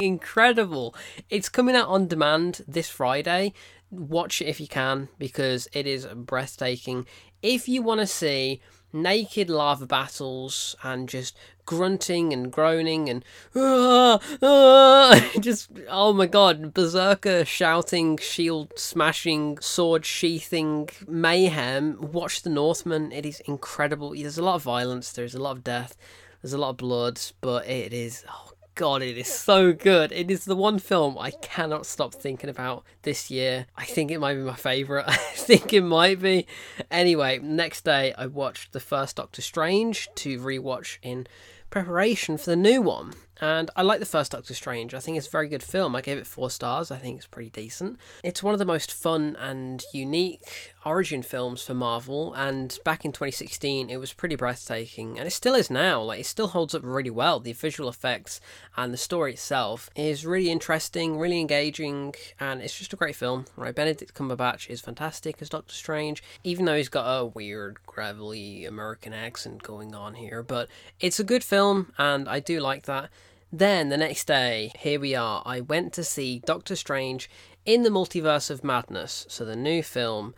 incredible. 0.00 0.94
It's 1.30 1.48
coming 1.48 1.76
out 1.76 1.88
on 1.88 2.08
demand 2.08 2.62
this 2.68 2.88
Friday. 2.88 3.52
Watch 3.90 4.42
it 4.42 4.46
if 4.46 4.60
you 4.60 4.68
can 4.68 5.08
because 5.18 5.68
it 5.72 5.86
is 5.86 6.06
breathtaking. 6.06 7.06
If 7.42 7.68
you 7.68 7.82
want 7.82 8.00
to 8.00 8.06
see 8.06 8.60
naked 8.94 9.50
lava 9.50 9.86
battles 9.86 10.76
and 10.82 11.08
just 11.08 11.36
grunting 11.66 12.32
and 12.32 12.52
groaning 12.52 13.08
and 13.08 13.24
ah, 13.56 14.18
ah, 14.42 15.30
just 15.40 15.70
oh 15.88 16.12
my 16.12 16.26
god 16.26 16.72
berserker 16.72 17.44
shouting 17.44 18.16
shield 18.16 18.72
smashing 18.78 19.58
sword 19.58 20.06
sheathing 20.06 20.88
mayhem. 21.06 21.98
Watch 22.00 22.42
the 22.42 22.50
northman. 22.50 23.12
It 23.12 23.26
is 23.26 23.40
incredible. 23.40 24.10
There's 24.10 24.38
a 24.38 24.44
lot 24.44 24.56
of 24.56 24.62
violence. 24.62 25.12
There's 25.12 25.34
a 25.34 25.42
lot 25.42 25.56
of 25.56 25.64
death. 25.64 25.96
There's 26.40 26.52
a 26.52 26.58
lot 26.58 26.70
of 26.70 26.76
blood 26.76 27.20
but 27.40 27.66
it 27.66 27.92
is 27.92 28.24
oh 28.28 28.53
god, 28.74 29.02
it 29.02 29.16
is 29.16 29.28
so 29.28 29.72
good. 29.72 30.12
It 30.12 30.30
is 30.30 30.44
the 30.44 30.56
one 30.56 30.78
film 30.78 31.16
I 31.18 31.30
cannot 31.30 31.86
stop 31.86 32.14
thinking 32.14 32.50
about 32.50 32.84
this 33.02 33.30
year. 33.30 33.66
I 33.76 33.84
think 33.84 34.10
it 34.10 34.18
might 34.18 34.34
be 34.34 34.40
my 34.40 34.54
favourite. 34.54 35.04
I 35.08 35.16
think 35.16 35.72
it 35.72 35.82
might 35.82 36.20
be. 36.20 36.46
Anyway, 36.90 37.38
next 37.38 37.84
day 37.84 38.12
I 38.16 38.26
watched 38.26 38.72
the 38.72 38.80
first 38.80 39.16
Doctor 39.16 39.42
Strange 39.42 40.08
to 40.16 40.38
rewatch 40.38 40.98
in 41.02 41.26
preparation 41.70 42.38
for 42.38 42.50
the 42.50 42.56
new 42.56 42.80
one. 42.80 43.12
And 43.40 43.70
I 43.74 43.82
like 43.82 43.98
the 44.00 44.06
first 44.06 44.32
Doctor 44.32 44.54
Strange. 44.54 44.94
I 44.94 45.00
think 45.00 45.18
it's 45.18 45.26
a 45.26 45.30
very 45.30 45.48
good 45.48 45.62
film. 45.62 45.96
I 45.96 46.00
gave 46.00 46.18
it 46.18 46.26
four 46.26 46.50
stars. 46.50 46.90
I 46.90 46.98
think 46.98 47.18
it's 47.18 47.26
pretty 47.26 47.50
decent. 47.50 47.98
It's 48.22 48.42
one 48.42 48.54
of 48.54 48.58
the 48.58 48.64
most 48.64 48.92
fun 48.92 49.36
and 49.40 49.82
unique 49.92 50.73
origin 50.84 51.22
films 51.22 51.62
for 51.62 51.74
Marvel. 51.74 52.34
And 52.34 52.78
back 52.84 53.04
in 53.04 53.12
2016, 53.12 53.90
it 53.90 53.96
was 53.96 54.12
pretty 54.12 54.36
breathtaking. 54.36 55.18
And 55.18 55.26
it 55.26 55.32
still 55.32 55.54
is 55.54 55.70
now. 55.70 56.02
Like, 56.02 56.20
it 56.20 56.26
still 56.26 56.48
holds 56.48 56.74
up 56.74 56.82
really 56.84 57.10
well. 57.10 57.40
The 57.40 57.52
visual 57.52 57.88
effects 57.88 58.40
and 58.76 58.92
the 58.92 58.98
story 58.98 59.32
itself 59.32 59.90
is 59.96 60.26
really 60.26 60.50
interesting, 60.50 61.18
really 61.18 61.40
engaging. 61.40 62.14
And 62.38 62.60
it's 62.60 62.78
just 62.78 62.92
a 62.92 62.96
great 62.96 63.16
film, 63.16 63.46
right? 63.56 63.74
Benedict 63.74 64.14
Cumberbatch 64.14 64.68
is 64.68 64.80
fantastic 64.80 65.40
as 65.40 65.48
Doctor 65.48 65.74
Strange, 65.74 66.22
even 66.42 66.64
though 66.64 66.76
he's 66.76 66.88
got 66.88 67.08
a 67.08 67.26
weird, 67.26 67.78
gravelly 67.86 68.64
American 68.64 69.12
accent 69.12 69.62
going 69.62 69.94
on 69.94 70.14
here. 70.14 70.42
But 70.42 70.68
it's 71.00 71.20
a 71.20 71.24
good 71.24 71.44
film, 71.44 71.92
and 71.98 72.28
I 72.28 72.40
do 72.40 72.60
like 72.60 72.84
that. 72.84 73.10
Then 73.52 73.88
the 73.88 73.96
next 73.96 74.26
day, 74.26 74.72
here 74.78 74.98
we 74.98 75.14
are. 75.14 75.40
I 75.46 75.60
went 75.60 75.92
to 75.92 76.02
see 76.02 76.40
Doctor 76.44 76.74
Strange 76.74 77.30
in 77.64 77.84
the 77.84 77.90
Multiverse 77.90 78.50
of 78.50 78.64
Madness, 78.64 79.26
so 79.28 79.44
the 79.44 79.54
new 79.54 79.82
film. 79.82 80.34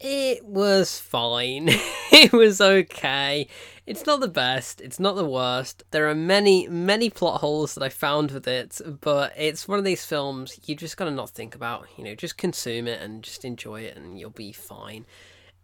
It 0.00 0.44
was 0.44 1.00
fine. 1.00 1.68
it 2.12 2.32
was 2.32 2.60
okay. 2.60 3.48
It's 3.84 4.06
not 4.06 4.20
the 4.20 4.28
best, 4.28 4.80
it's 4.80 5.00
not 5.00 5.16
the 5.16 5.24
worst. 5.24 5.82
There 5.90 6.08
are 6.08 6.14
many, 6.14 6.68
many 6.68 7.10
plot 7.10 7.40
holes 7.40 7.74
that 7.74 7.82
I 7.82 7.88
found 7.88 8.30
with 8.30 8.46
it, 8.46 8.80
but 9.00 9.32
it's 9.36 9.66
one 9.66 9.78
of 9.78 9.84
these 9.84 10.04
films 10.04 10.60
you 10.66 10.76
just 10.76 10.96
gotta 10.96 11.10
not 11.10 11.30
think 11.30 11.54
about. 11.54 11.88
You 11.96 12.04
know, 12.04 12.14
just 12.14 12.36
consume 12.36 12.86
it 12.86 13.00
and 13.00 13.24
just 13.24 13.44
enjoy 13.44 13.80
it, 13.80 13.96
and 13.96 14.20
you'll 14.20 14.30
be 14.30 14.52
fine 14.52 15.04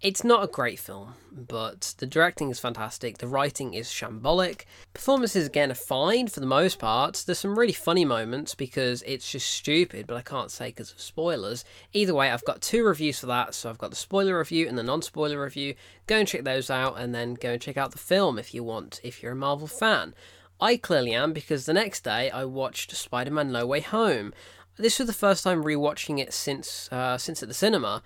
It's 0.00 0.22
not 0.22 0.44
a 0.44 0.48
great 0.48 0.78
film, 0.78 1.14
but 1.32 1.94
the 1.96 2.06
directing 2.06 2.50
is 2.50 2.60
fantastic, 2.60 3.18
the 3.18 3.26
writing 3.26 3.72
is 3.72 3.88
shambolic. 3.88 4.64
Performances, 4.92 5.46
again, 5.46 5.70
are 5.70 5.74
fine 5.74 6.28
for 6.28 6.40
the 6.40 6.46
most 6.46 6.78
part. 6.78 7.22
There's 7.24 7.38
some 7.38 7.58
really 7.58 7.72
funny 7.72 8.04
moments 8.04 8.54
because 8.54 9.02
it's 9.06 9.30
just 9.30 9.50
stupid, 9.50 10.06
but 10.06 10.16
I 10.18 10.22
can't 10.22 10.50
say 10.50 10.66
because 10.66 10.92
of 10.92 11.00
spoilers. 11.00 11.64
Either 11.94 12.14
way, 12.14 12.30
I've 12.30 12.44
got 12.44 12.60
two 12.60 12.84
reviews 12.84 13.18
for 13.18 13.26
that, 13.26 13.54
so 13.54 13.70
I've 13.70 13.78
got 13.78 13.90
the 13.90 13.96
spoiler 13.96 14.38
review 14.38 14.68
and 14.68 14.76
the 14.76 14.82
non 14.82 15.00
spoiler 15.00 15.40
review. 15.40 15.74
Go 16.06 16.18
and 16.18 16.28
check 16.28 16.44
those 16.44 16.68
out, 16.68 16.98
and 16.98 17.14
then 17.14 17.32
go 17.34 17.52
and 17.52 17.62
check 17.62 17.78
out 17.78 17.92
the 17.92 17.98
film 17.98 18.38
if 18.38 18.52
you 18.52 18.62
want, 18.62 19.00
if 19.02 19.22
you're 19.22 19.32
a 19.32 19.36
Marvel 19.36 19.66
fan. 19.66 20.14
I 20.60 20.76
clearly 20.76 21.14
am 21.14 21.32
because 21.32 21.64
the 21.64 21.72
next 21.72 22.04
day 22.04 22.30
I 22.30 22.44
watched 22.44 22.94
Spider 22.94 23.30
Man 23.30 23.50
No 23.50 23.66
Way 23.66 23.80
Home. 23.80 24.34
This 24.76 24.98
was 24.98 25.06
the 25.06 25.14
first 25.14 25.44
time 25.44 25.64
rewatching 25.64 26.18
it 26.20 26.34
since 26.34 26.90
uh, 26.92 27.16
since 27.16 27.42
at 27.42 27.48
the 27.48 27.54
cinema 27.54 28.02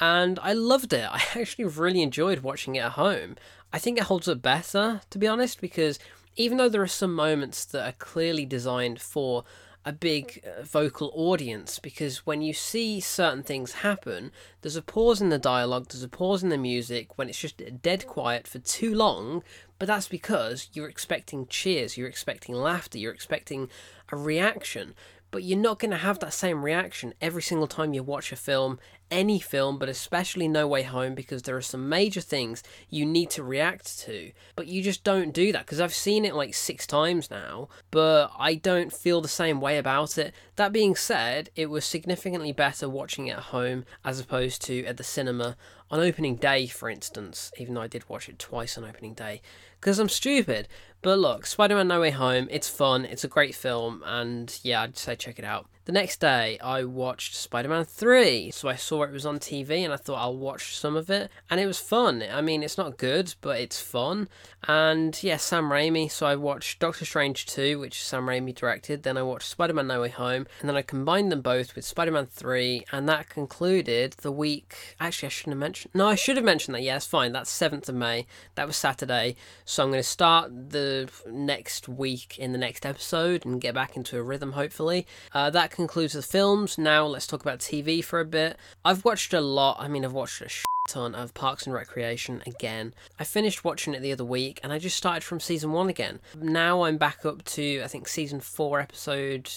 and 0.00 0.38
I 0.42 0.52
loved 0.52 0.92
it. 0.92 1.08
I 1.10 1.22
actually 1.34 1.64
really 1.64 2.02
enjoyed 2.02 2.40
watching 2.40 2.76
it 2.76 2.80
at 2.80 2.92
home. 2.92 3.36
I 3.72 3.78
think 3.78 3.98
it 3.98 4.04
holds 4.04 4.28
up 4.28 4.42
better, 4.42 5.02
to 5.10 5.18
be 5.18 5.26
honest, 5.26 5.60
because 5.60 5.98
even 6.36 6.56
though 6.56 6.68
there 6.68 6.82
are 6.82 6.86
some 6.86 7.14
moments 7.14 7.64
that 7.66 7.86
are 7.86 7.92
clearly 7.92 8.46
designed 8.46 9.00
for 9.00 9.44
a 9.84 9.92
big 9.92 10.44
uh, 10.44 10.62
vocal 10.62 11.10
audience, 11.14 11.78
because 11.78 12.26
when 12.26 12.42
you 12.42 12.52
see 12.52 13.00
certain 13.00 13.42
things 13.42 13.72
happen, 13.72 14.30
there's 14.60 14.76
a 14.76 14.82
pause 14.82 15.20
in 15.20 15.28
the 15.28 15.38
dialogue, 15.38 15.88
there's 15.88 16.02
a 16.02 16.08
pause 16.08 16.42
in 16.42 16.48
the 16.48 16.58
music 16.58 17.16
when 17.16 17.28
it's 17.28 17.40
just 17.40 17.62
dead 17.82 18.06
quiet 18.06 18.46
for 18.46 18.58
too 18.58 18.94
long, 18.94 19.42
but 19.78 19.88
that's 19.88 20.08
because 20.08 20.68
you're 20.72 20.88
expecting 20.88 21.46
cheers, 21.46 21.96
you're 21.96 22.08
expecting 22.08 22.54
laughter, 22.54 22.98
you're 22.98 23.12
expecting 23.12 23.68
a 24.10 24.16
reaction 24.16 24.94
but 25.30 25.42
you're 25.42 25.58
not 25.58 25.78
going 25.78 25.90
to 25.90 25.96
have 25.98 26.18
that 26.20 26.32
same 26.32 26.64
reaction 26.64 27.14
every 27.20 27.42
single 27.42 27.66
time 27.66 27.92
you 27.92 28.02
watch 28.02 28.32
a 28.32 28.36
film, 28.36 28.78
any 29.10 29.38
film, 29.38 29.78
but 29.78 29.88
especially 29.88 30.48
No 30.48 30.66
Way 30.66 30.82
Home, 30.82 31.14
because 31.14 31.42
there 31.42 31.56
are 31.56 31.62
some 31.62 31.88
major 31.88 32.20
things 32.20 32.62
you 32.88 33.04
need 33.04 33.30
to 33.30 33.42
react 33.42 34.00
to. 34.00 34.32
But 34.56 34.66
you 34.66 34.82
just 34.82 35.04
don't 35.04 35.32
do 35.32 35.52
that 35.52 35.66
because 35.66 35.80
I've 35.80 35.94
seen 35.94 36.24
it 36.24 36.34
like 36.34 36.54
six 36.54 36.86
times 36.86 37.30
now, 37.30 37.68
but 37.90 38.30
I 38.38 38.54
don't 38.54 38.92
feel 38.92 39.20
the 39.20 39.28
same 39.28 39.60
way 39.60 39.78
about 39.78 40.18
it. 40.18 40.34
That 40.56 40.72
being 40.72 40.96
said, 40.96 41.50
it 41.56 41.70
was 41.70 41.84
significantly 41.84 42.52
better 42.52 42.88
watching 42.88 43.26
it 43.26 43.36
at 43.36 43.44
home 43.44 43.84
as 44.04 44.20
opposed 44.20 44.62
to 44.66 44.84
at 44.84 44.96
the 44.96 45.04
cinema 45.04 45.56
on 45.90 46.00
opening 46.00 46.36
day, 46.36 46.66
for 46.66 46.90
instance, 46.90 47.50
even 47.58 47.74
though 47.74 47.82
I 47.82 47.86
did 47.86 48.08
watch 48.08 48.28
it 48.28 48.38
twice 48.38 48.76
on 48.76 48.84
opening 48.84 49.14
day 49.14 49.40
because 49.80 49.98
I'm 49.98 50.08
stupid. 50.08 50.68
But 51.02 51.18
look, 51.18 51.46
Spider 51.46 51.76
Man 51.76 51.88
No 51.88 52.00
Way 52.00 52.10
Home, 52.10 52.48
it's 52.50 52.68
fun, 52.68 53.04
it's 53.04 53.24
a 53.24 53.28
great 53.28 53.54
film, 53.54 54.02
and 54.04 54.58
yeah, 54.62 54.82
I'd 54.82 54.98
say 54.98 55.14
check 55.14 55.38
it 55.38 55.44
out. 55.44 55.68
The 55.88 55.94
next 55.94 56.20
day, 56.20 56.58
I 56.62 56.84
watched 56.84 57.34
Spider 57.34 57.70
Man 57.70 57.82
3. 57.86 58.50
So 58.50 58.68
I 58.68 58.76
saw 58.76 59.04
it 59.04 59.10
was 59.10 59.24
on 59.24 59.38
TV 59.38 59.78
and 59.78 59.90
I 59.90 59.96
thought 59.96 60.20
I'll 60.20 60.36
watch 60.36 60.76
some 60.76 60.96
of 60.96 61.08
it. 61.08 61.30
And 61.48 61.58
it 61.58 61.64
was 61.64 61.78
fun. 61.78 62.22
I 62.30 62.42
mean, 62.42 62.62
it's 62.62 62.76
not 62.76 62.98
good, 62.98 63.34
but 63.40 63.58
it's 63.58 63.80
fun. 63.80 64.28
And 64.64 65.18
yeah, 65.22 65.38
Sam 65.38 65.70
Raimi. 65.70 66.10
So 66.10 66.26
I 66.26 66.36
watched 66.36 66.78
Doctor 66.78 67.06
Strange 67.06 67.46
2, 67.46 67.78
which 67.78 68.04
Sam 68.04 68.26
Raimi 68.26 68.54
directed. 68.54 69.02
Then 69.02 69.16
I 69.16 69.22
watched 69.22 69.48
Spider 69.48 69.72
Man 69.72 69.86
No 69.86 70.02
Way 70.02 70.10
Home. 70.10 70.46
And 70.60 70.68
then 70.68 70.76
I 70.76 70.82
combined 70.82 71.32
them 71.32 71.40
both 71.40 71.74
with 71.74 71.86
Spider 71.86 72.12
Man 72.12 72.26
3. 72.26 72.84
And 72.92 73.08
that 73.08 73.30
concluded 73.30 74.12
the 74.18 74.30
week. 74.30 74.94
Actually, 75.00 75.28
I 75.28 75.30
shouldn't 75.30 75.54
have 75.54 75.60
mentioned. 75.60 75.94
No, 75.94 76.06
I 76.06 76.16
should 76.16 76.36
have 76.36 76.44
mentioned 76.44 76.74
that. 76.74 76.82
Yes, 76.82 77.06
yeah, 77.06 77.10
fine. 77.10 77.32
That's 77.32 77.58
7th 77.58 77.88
of 77.88 77.94
May. 77.94 78.26
That 78.56 78.66
was 78.66 78.76
Saturday. 78.76 79.36
So 79.64 79.84
I'm 79.84 79.88
going 79.88 80.02
to 80.02 80.06
start 80.06 80.50
the 80.68 81.08
next 81.26 81.88
week 81.88 82.38
in 82.38 82.52
the 82.52 82.58
next 82.58 82.84
episode 82.84 83.46
and 83.46 83.58
get 83.58 83.72
back 83.72 83.96
into 83.96 84.18
a 84.18 84.22
rhythm, 84.22 84.52
hopefully. 84.52 85.06
Uh, 85.32 85.48
that 85.48 85.70
concludes 85.78 86.14
the 86.14 86.22
films. 86.22 86.76
Now 86.76 87.06
let's 87.06 87.28
talk 87.28 87.40
about 87.40 87.60
TV 87.60 88.02
for 88.02 88.18
a 88.18 88.24
bit. 88.24 88.56
I've 88.84 89.04
watched 89.04 89.32
a 89.32 89.40
lot. 89.40 89.76
I 89.78 89.86
mean, 89.86 90.04
I've 90.04 90.12
watched 90.12 90.42
a 90.42 90.48
ton 90.88 91.14
of 91.14 91.34
Parks 91.34 91.66
and 91.66 91.74
Recreation 91.74 92.42
again. 92.48 92.94
I 93.20 93.22
finished 93.22 93.62
watching 93.62 93.94
it 93.94 94.02
the 94.02 94.10
other 94.10 94.24
week 94.24 94.58
and 94.64 94.72
I 94.72 94.80
just 94.80 94.96
started 94.96 95.22
from 95.22 95.38
season 95.38 95.70
one 95.70 95.88
again. 95.88 96.18
Now 96.36 96.82
I'm 96.82 96.98
back 96.98 97.24
up 97.24 97.44
to, 97.44 97.80
I 97.84 97.86
think, 97.86 98.08
season 98.08 98.40
four, 98.40 98.80
episode 98.80 99.48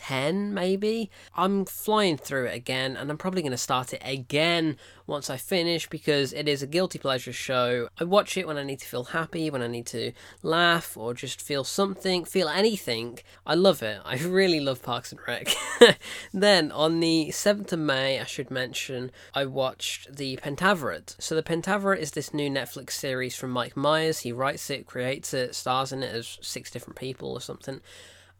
10 0.00 0.54
maybe. 0.54 1.10
I'm 1.36 1.66
flying 1.66 2.16
through 2.16 2.46
it 2.46 2.54
again 2.54 2.96
and 2.96 3.10
I'm 3.10 3.18
probably 3.18 3.42
going 3.42 3.52
to 3.52 3.58
start 3.58 3.92
it 3.92 4.00
again 4.02 4.78
once 5.06 5.28
I 5.28 5.36
finish 5.36 5.88
because 5.90 6.32
it 6.32 6.48
is 6.48 6.62
a 6.62 6.66
guilty 6.66 6.98
pleasure 6.98 7.34
show. 7.34 7.88
I 7.98 8.04
watch 8.04 8.38
it 8.38 8.46
when 8.46 8.56
I 8.56 8.62
need 8.62 8.80
to 8.80 8.86
feel 8.86 9.04
happy, 9.04 9.50
when 9.50 9.60
I 9.60 9.66
need 9.66 9.86
to 9.88 10.12
laugh 10.42 10.96
or 10.96 11.12
just 11.12 11.42
feel 11.42 11.64
something, 11.64 12.24
feel 12.24 12.48
anything. 12.48 13.18
I 13.44 13.54
love 13.54 13.82
it. 13.82 14.00
I 14.04 14.16
really 14.20 14.58
love 14.58 14.82
Parks 14.82 15.12
and 15.12 15.20
Rec. 15.28 15.54
then 16.32 16.72
on 16.72 17.00
the 17.00 17.28
7th 17.30 17.72
of 17.72 17.78
May, 17.78 18.18
I 18.18 18.24
should 18.24 18.50
mention, 18.50 19.10
I 19.34 19.44
watched 19.44 20.16
The 20.16 20.38
Pentaverate. 20.38 21.20
So 21.20 21.34
The 21.34 21.42
Pentaverate 21.42 21.98
is 21.98 22.12
this 22.12 22.32
new 22.32 22.48
Netflix 22.48 22.92
series 22.92 23.36
from 23.36 23.50
Mike 23.50 23.76
Myers. 23.76 24.20
He 24.20 24.32
writes 24.32 24.70
it, 24.70 24.86
creates 24.86 25.34
it, 25.34 25.54
stars 25.54 25.92
in 25.92 26.02
it 26.02 26.14
as 26.14 26.38
six 26.40 26.70
different 26.70 26.98
people 26.98 27.32
or 27.32 27.40
something 27.42 27.82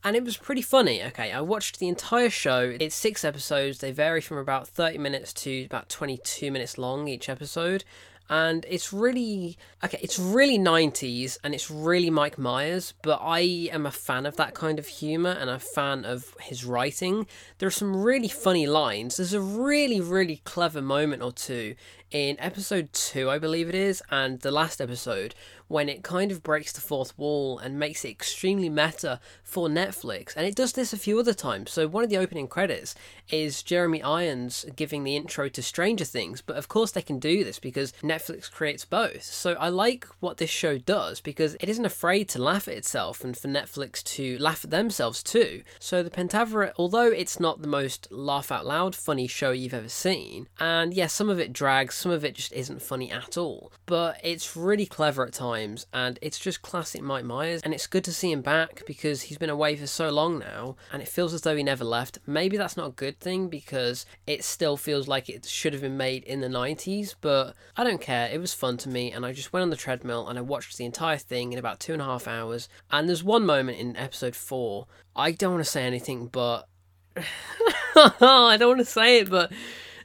and 0.02 0.16
it 0.16 0.24
was 0.24 0.36
pretty 0.36 0.62
funny. 0.62 1.02
Okay, 1.02 1.32
I 1.32 1.40
watched 1.40 1.78
the 1.78 1.88
entire 1.88 2.30
show. 2.30 2.76
It's 2.80 2.94
six 2.94 3.24
episodes. 3.24 3.78
They 3.78 3.92
vary 3.92 4.20
from 4.20 4.38
about 4.38 4.68
30 4.68 4.98
minutes 4.98 5.32
to 5.34 5.64
about 5.64 5.88
22 5.88 6.50
minutes 6.50 6.78
long 6.78 7.08
each 7.08 7.28
episode. 7.28 7.84
And 8.30 8.64
it's 8.68 8.92
really 8.92 9.58
okay, 9.84 9.98
it's 10.00 10.16
really 10.16 10.56
90s 10.56 11.36
and 11.42 11.52
it's 11.52 11.68
really 11.68 12.10
Mike 12.10 12.38
Myers, 12.38 12.94
but 13.02 13.18
I 13.20 13.40
am 13.72 13.86
a 13.86 13.90
fan 13.90 14.24
of 14.24 14.36
that 14.36 14.54
kind 14.54 14.78
of 14.78 14.86
humor 14.86 15.30
and 15.30 15.50
a 15.50 15.58
fan 15.58 16.04
of 16.04 16.36
his 16.40 16.64
writing. 16.64 17.26
There 17.58 17.66
are 17.66 17.72
some 17.72 18.00
really 18.00 18.28
funny 18.28 18.68
lines. 18.68 19.16
There's 19.16 19.32
a 19.32 19.40
really, 19.40 20.00
really 20.00 20.42
clever 20.44 20.80
moment 20.80 21.22
or 21.22 21.32
two 21.32 21.74
in 22.10 22.36
episode 22.40 22.92
two, 22.92 23.30
I 23.30 23.38
believe 23.38 23.68
it 23.68 23.74
is, 23.74 24.02
and 24.10 24.40
the 24.40 24.50
last 24.50 24.80
episode, 24.80 25.34
when 25.68 25.88
it 25.88 26.02
kind 26.02 26.32
of 26.32 26.42
breaks 26.42 26.72
the 26.72 26.80
fourth 26.80 27.16
wall 27.16 27.56
and 27.60 27.78
makes 27.78 28.04
it 28.04 28.10
extremely 28.10 28.68
meta 28.68 29.20
for 29.44 29.68
Netflix. 29.68 30.34
And 30.36 30.44
it 30.44 30.56
does 30.56 30.72
this 30.72 30.92
a 30.92 30.96
few 30.96 31.20
other 31.20 31.32
times. 31.32 31.70
So, 31.70 31.86
one 31.86 32.02
of 32.02 32.10
the 32.10 32.18
opening 32.18 32.48
credits 32.48 32.96
is 33.30 33.62
Jeremy 33.62 34.02
Irons 34.02 34.66
giving 34.74 35.04
the 35.04 35.14
intro 35.14 35.48
to 35.48 35.62
Stranger 35.62 36.04
Things, 36.04 36.40
but 36.40 36.56
of 36.56 36.66
course 36.66 36.90
they 36.90 37.02
can 37.02 37.20
do 37.20 37.44
this 37.44 37.60
because 37.60 37.92
Netflix 38.02 38.50
creates 38.50 38.84
both. 38.84 39.22
So, 39.22 39.52
I 39.52 39.68
like 39.68 40.06
what 40.18 40.38
this 40.38 40.50
show 40.50 40.76
does 40.78 41.20
because 41.20 41.54
it 41.60 41.68
isn't 41.68 41.86
afraid 41.86 42.28
to 42.30 42.42
laugh 42.42 42.66
at 42.66 42.74
itself 42.74 43.22
and 43.22 43.38
for 43.38 43.46
Netflix 43.46 44.02
to 44.02 44.36
laugh 44.38 44.64
at 44.64 44.70
themselves 44.70 45.22
too. 45.22 45.62
So, 45.78 46.02
The 46.02 46.10
Pentaverate, 46.10 46.72
although 46.76 47.12
it's 47.12 47.38
not 47.38 47.62
the 47.62 47.68
most 47.68 48.08
laugh 48.10 48.50
out 48.50 48.66
loud 48.66 48.96
funny 48.96 49.28
show 49.28 49.52
you've 49.52 49.74
ever 49.74 49.88
seen, 49.88 50.48
and 50.58 50.92
yes, 50.92 50.98
yeah, 50.98 51.06
some 51.06 51.30
of 51.30 51.38
it 51.38 51.52
drags, 51.52 51.99
some 52.00 52.10
of 52.10 52.24
it 52.24 52.34
just 52.34 52.52
isn't 52.52 52.80
funny 52.80 53.10
at 53.10 53.36
all, 53.36 53.70
but 53.86 54.18
it's 54.24 54.56
really 54.56 54.86
clever 54.86 55.24
at 55.24 55.32
times 55.32 55.86
and 55.92 56.18
it's 56.22 56.38
just 56.38 56.62
classic 56.62 57.02
Mike 57.02 57.24
Myers. 57.24 57.60
And 57.62 57.74
it's 57.74 57.86
good 57.86 58.04
to 58.04 58.12
see 58.12 58.32
him 58.32 58.40
back 58.40 58.82
because 58.86 59.22
he's 59.22 59.38
been 59.38 59.50
away 59.50 59.76
for 59.76 59.86
so 59.86 60.08
long 60.08 60.38
now, 60.38 60.76
and 60.92 61.02
it 61.02 61.08
feels 61.08 61.34
as 61.34 61.42
though 61.42 61.54
he 61.54 61.62
never 61.62 61.84
left. 61.84 62.18
Maybe 62.26 62.56
that's 62.56 62.76
not 62.76 62.88
a 62.88 62.92
good 62.92 63.20
thing 63.20 63.48
because 63.48 64.06
it 64.26 64.44
still 64.44 64.76
feels 64.76 65.08
like 65.08 65.28
it 65.28 65.44
should 65.44 65.72
have 65.72 65.82
been 65.82 65.96
made 65.96 66.24
in 66.24 66.40
the 66.40 66.48
90s, 66.48 67.14
but 67.20 67.54
I 67.76 67.84
don't 67.84 68.00
care. 68.00 68.30
It 68.32 68.40
was 68.40 68.54
fun 68.54 68.76
to 68.78 68.88
me, 68.88 69.12
and 69.12 69.26
I 69.26 69.32
just 69.32 69.52
went 69.52 69.62
on 69.62 69.70
the 69.70 69.76
treadmill 69.76 70.28
and 70.28 70.38
I 70.38 70.42
watched 70.42 70.78
the 70.78 70.86
entire 70.86 71.18
thing 71.18 71.52
in 71.52 71.58
about 71.58 71.80
two 71.80 71.92
and 71.92 72.02
a 72.02 72.06
half 72.06 72.26
hours. 72.26 72.68
And 72.90 73.08
there's 73.08 73.24
one 73.24 73.44
moment 73.44 73.78
in 73.78 73.96
episode 73.96 74.36
four, 74.36 74.86
I 75.14 75.32
don't 75.32 75.52
want 75.52 75.64
to 75.64 75.70
say 75.70 75.84
anything, 75.84 76.26
but. 76.26 76.66
I 77.16 78.56
don't 78.58 78.68
want 78.68 78.78
to 78.78 78.84
say 78.84 79.18
it, 79.18 79.28
but. 79.30 79.52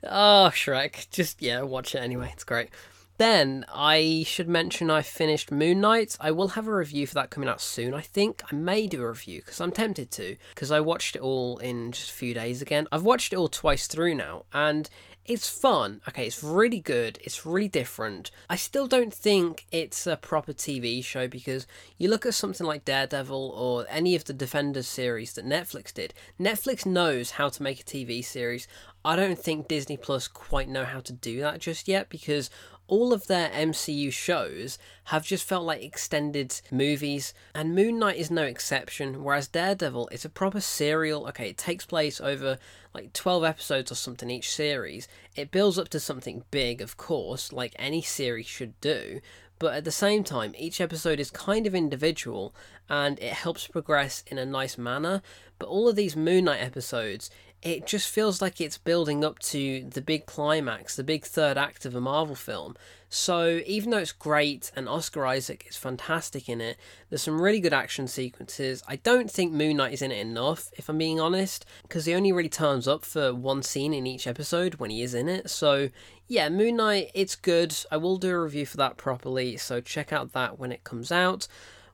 Oh, 0.06 0.50
Shrek. 0.52 1.10
Just, 1.10 1.42
yeah, 1.42 1.62
watch 1.62 1.96
it 1.96 2.00
anyway. 2.00 2.30
It's 2.34 2.44
great. 2.44 2.70
Then 3.18 3.66
I 3.74 4.26
should 4.28 4.50
mention 4.50 4.90
I 4.90 5.02
finished 5.02 5.50
Moon 5.50 5.80
Knight. 5.80 6.18
I 6.20 6.32
will 6.32 6.50
have 6.50 6.68
a 6.68 6.76
review 6.76 7.08
for 7.08 7.14
that 7.14 7.30
coming 7.30 7.48
out 7.48 7.62
soon. 7.62 7.94
I 7.94 8.02
think 8.02 8.44
I 8.52 8.56
may 8.56 8.88
do 8.88 9.02
a 9.02 9.08
review 9.08 9.40
because 9.40 9.62
I'm 9.62 9.72
tempted 9.72 10.12
to 10.12 10.36
because 10.54 10.70
I 10.70 10.82
watched 10.82 11.16
it 11.16 11.22
all 11.22 11.58
in 11.60 11.94
just 11.94 12.10
a 12.10 12.14
few 12.14 12.34
days 12.34 12.62
again. 12.62 12.88
I've 12.92 13.04
watched 13.04 13.32
it 13.32 13.38
all 13.38 13.48
twice 13.48 13.88
through 13.88 14.16
now 14.16 14.44
and 14.52 14.90
it's 15.26 15.50
fun. 15.50 16.02
Okay, 16.08 16.28
it's 16.28 16.44
really 16.44 16.80
good. 16.80 17.18
It's 17.24 17.46
really 17.46 17.68
different. 17.68 18.30
I 18.50 18.56
still 18.56 18.88
don't 18.88 19.14
think 19.14 19.66
it's 19.72 20.06
a 20.06 20.18
proper 20.18 20.54
TV 20.54 21.04
show 21.04 21.28
because 21.28 21.66
you 21.98 22.10
look 22.10 22.26
at 22.26 22.36
something 22.36 22.66
like 22.66 22.86
Daredevil 22.86 23.54
or 23.56 23.86
any 23.90 24.16
of 24.16 24.26
the 24.26 24.34
Defenders 24.34 24.88
series 24.88 25.34
that 25.34 25.46
Netflix 25.46 25.94
did. 25.94 26.14
Netflix 26.40 26.86
knows 26.86 27.32
how 27.32 27.50
to 27.50 27.64
make 27.64 27.80
a 27.80 27.84
TV 27.84 28.24
series. 28.24 28.68
I 29.04 29.16
don't 29.16 29.40
think 29.40 29.68
Disney 29.68 29.98
Plus 29.98 30.28
quite 30.28 30.70
know 30.70 30.86
how 30.86 31.00
to 31.00 31.14
do 31.14 31.42
that 31.42 31.60
just 31.60 31.88
yet 31.88 32.10
because 32.10 32.50
all 32.88 33.14
of 33.14 33.28
their 33.28 33.50
MCU 33.50 34.12
shows 34.12 34.78
have 35.06 35.26
just 35.26 35.48
felt 35.48 35.66
like 35.66 35.84
extended 35.84 36.62
movies, 36.72 37.34
and 37.54 37.76
Moon 37.76 38.00
Knight 38.00 38.18
is 38.18 38.30
no 38.30 38.44
exception. 38.44 39.24
Whereas 39.24 39.48
Daredevil, 39.48 40.10
it's 40.12 40.26
a 40.26 40.30
proper 40.30 40.62
serial. 40.62 41.28
Okay, 41.28 41.50
it 41.50 41.58
takes 41.58 41.86
place 41.86 42.22
over 42.22 42.58
like 42.94 43.14
12 43.14 43.44
episodes 43.44 43.92
or 43.92 43.96
something 43.96 44.30
each 44.30 44.54
series. 44.54 45.08
It 45.36 45.52
builds 45.52 45.78
up 45.78 45.90
to 45.90 46.00
something 46.00 46.44
big, 46.52 46.82
of 46.82 46.98
course, 46.98 47.52
like 47.52 47.76
any 47.78 48.02
series 48.02 48.46
should 48.48 48.80
do, 48.82 49.20
but 49.58 49.74
at 49.74 49.86
the 49.86 49.92
same 49.92 50.24
time, 50.24 50.54
each 50.58 50.82
episode 50.82 51.20
is 51.20 51.32
kind 51.32 51.66
of 51.66 51.74
individual 51.74 52.54
and 52.90 53.18
it 53.20 53.34
helps 53.34 53.68
progress 53.68 54.24
in 54.28 54.38
a 54.38 54.46
nice 54.46 54.78
manner. 54.78 55.22
But 55.60 55.70
all 55.70 55.88
of 55.88 55.96
these 55.96 56.16
Moon 56.16 56.46
Knight 56.46 56.62
episodes, 56.62 57.30
it 57.66 57.88
just 57.88 58.08
feels 58.08 58.44
like 58.44 58.62
it's 58.62 58.78
building 58.78 59.26
up 59.26 59.40
to 59.40 59.84
the 59.90 60.00
big 60.00 60.28
climax, 60.28 60.96
the 60.96 61.04
big 61.04 61.26
third 61.26 61.58
act 61.58 61.84
of 61.84 61.96
a 61.96 62.00
Marvel 62.00 62.36
film. 62.36 62.76
So 63.10 63.62
even 63.66 63.90
though 63.90 63.98
it's 63.98 64.12
great 64.12 64.72
and 64.76 64.88
Oscar 64.88 65.26
Isaac 65.26 65.66
is 65.68 65.76
fantastic 65.76 66.48
in 66.48 66.62
it, 66.62 66.78
there's 67.10 67.24
some 67.24 67.42
really 67.42 67.60
good 67.60 67.74
action 67.74 68.08
sequences. 68.08 68.84
I 68.88 68.98
don't 68.98 69.32
think 69.32 69.52
Moon 69.52 69.78
Knight 69.78 69.94
is 69.94 70.04
in 70.04 70.12
it 70.12 70.20
enough, 70.20 70.70
if 70.74 70.90
I'm 70.90 71.00
being 71.00 71.20
honest, 71.20 71.66
because 71.82 72.06
he 72.06 72.14
only 72.14 72.32
really 72.32 72.50
turns 72.50 72.88
up 72.88 73.04
for 73.04 73.34
one 73.34 73.64
scene 73.64 73.96
in 73.96 74.06
each 74.06 74.28
episode 74.28 74.76
when 74.76 74.92
he 74.92 75.02
is 75.02 75.16
in 75.16 75.28
it. 75.28 75.50
So 75.50 75.90
yeah, 76.28 76.50
Moon 76.50 76.76
Knight, 76.76 77.10
it's 77.16 77.36
good. 77.36 77.76
I 77.92 77.98
will 77.98 78.18
do 78.18 78.30
a 78.30 78.44
review 78.44 78.68
for 78.68 78.78
that 78.78 78.98
properly, 78.98 79.58
so 79.58 79.82
check 79.82 80.14
out 80.14 80.34
that 80.34 80.60
when 80.60 80.72
it 80.72 80.84
comes 80.84 81.12
out. 81.12 81.48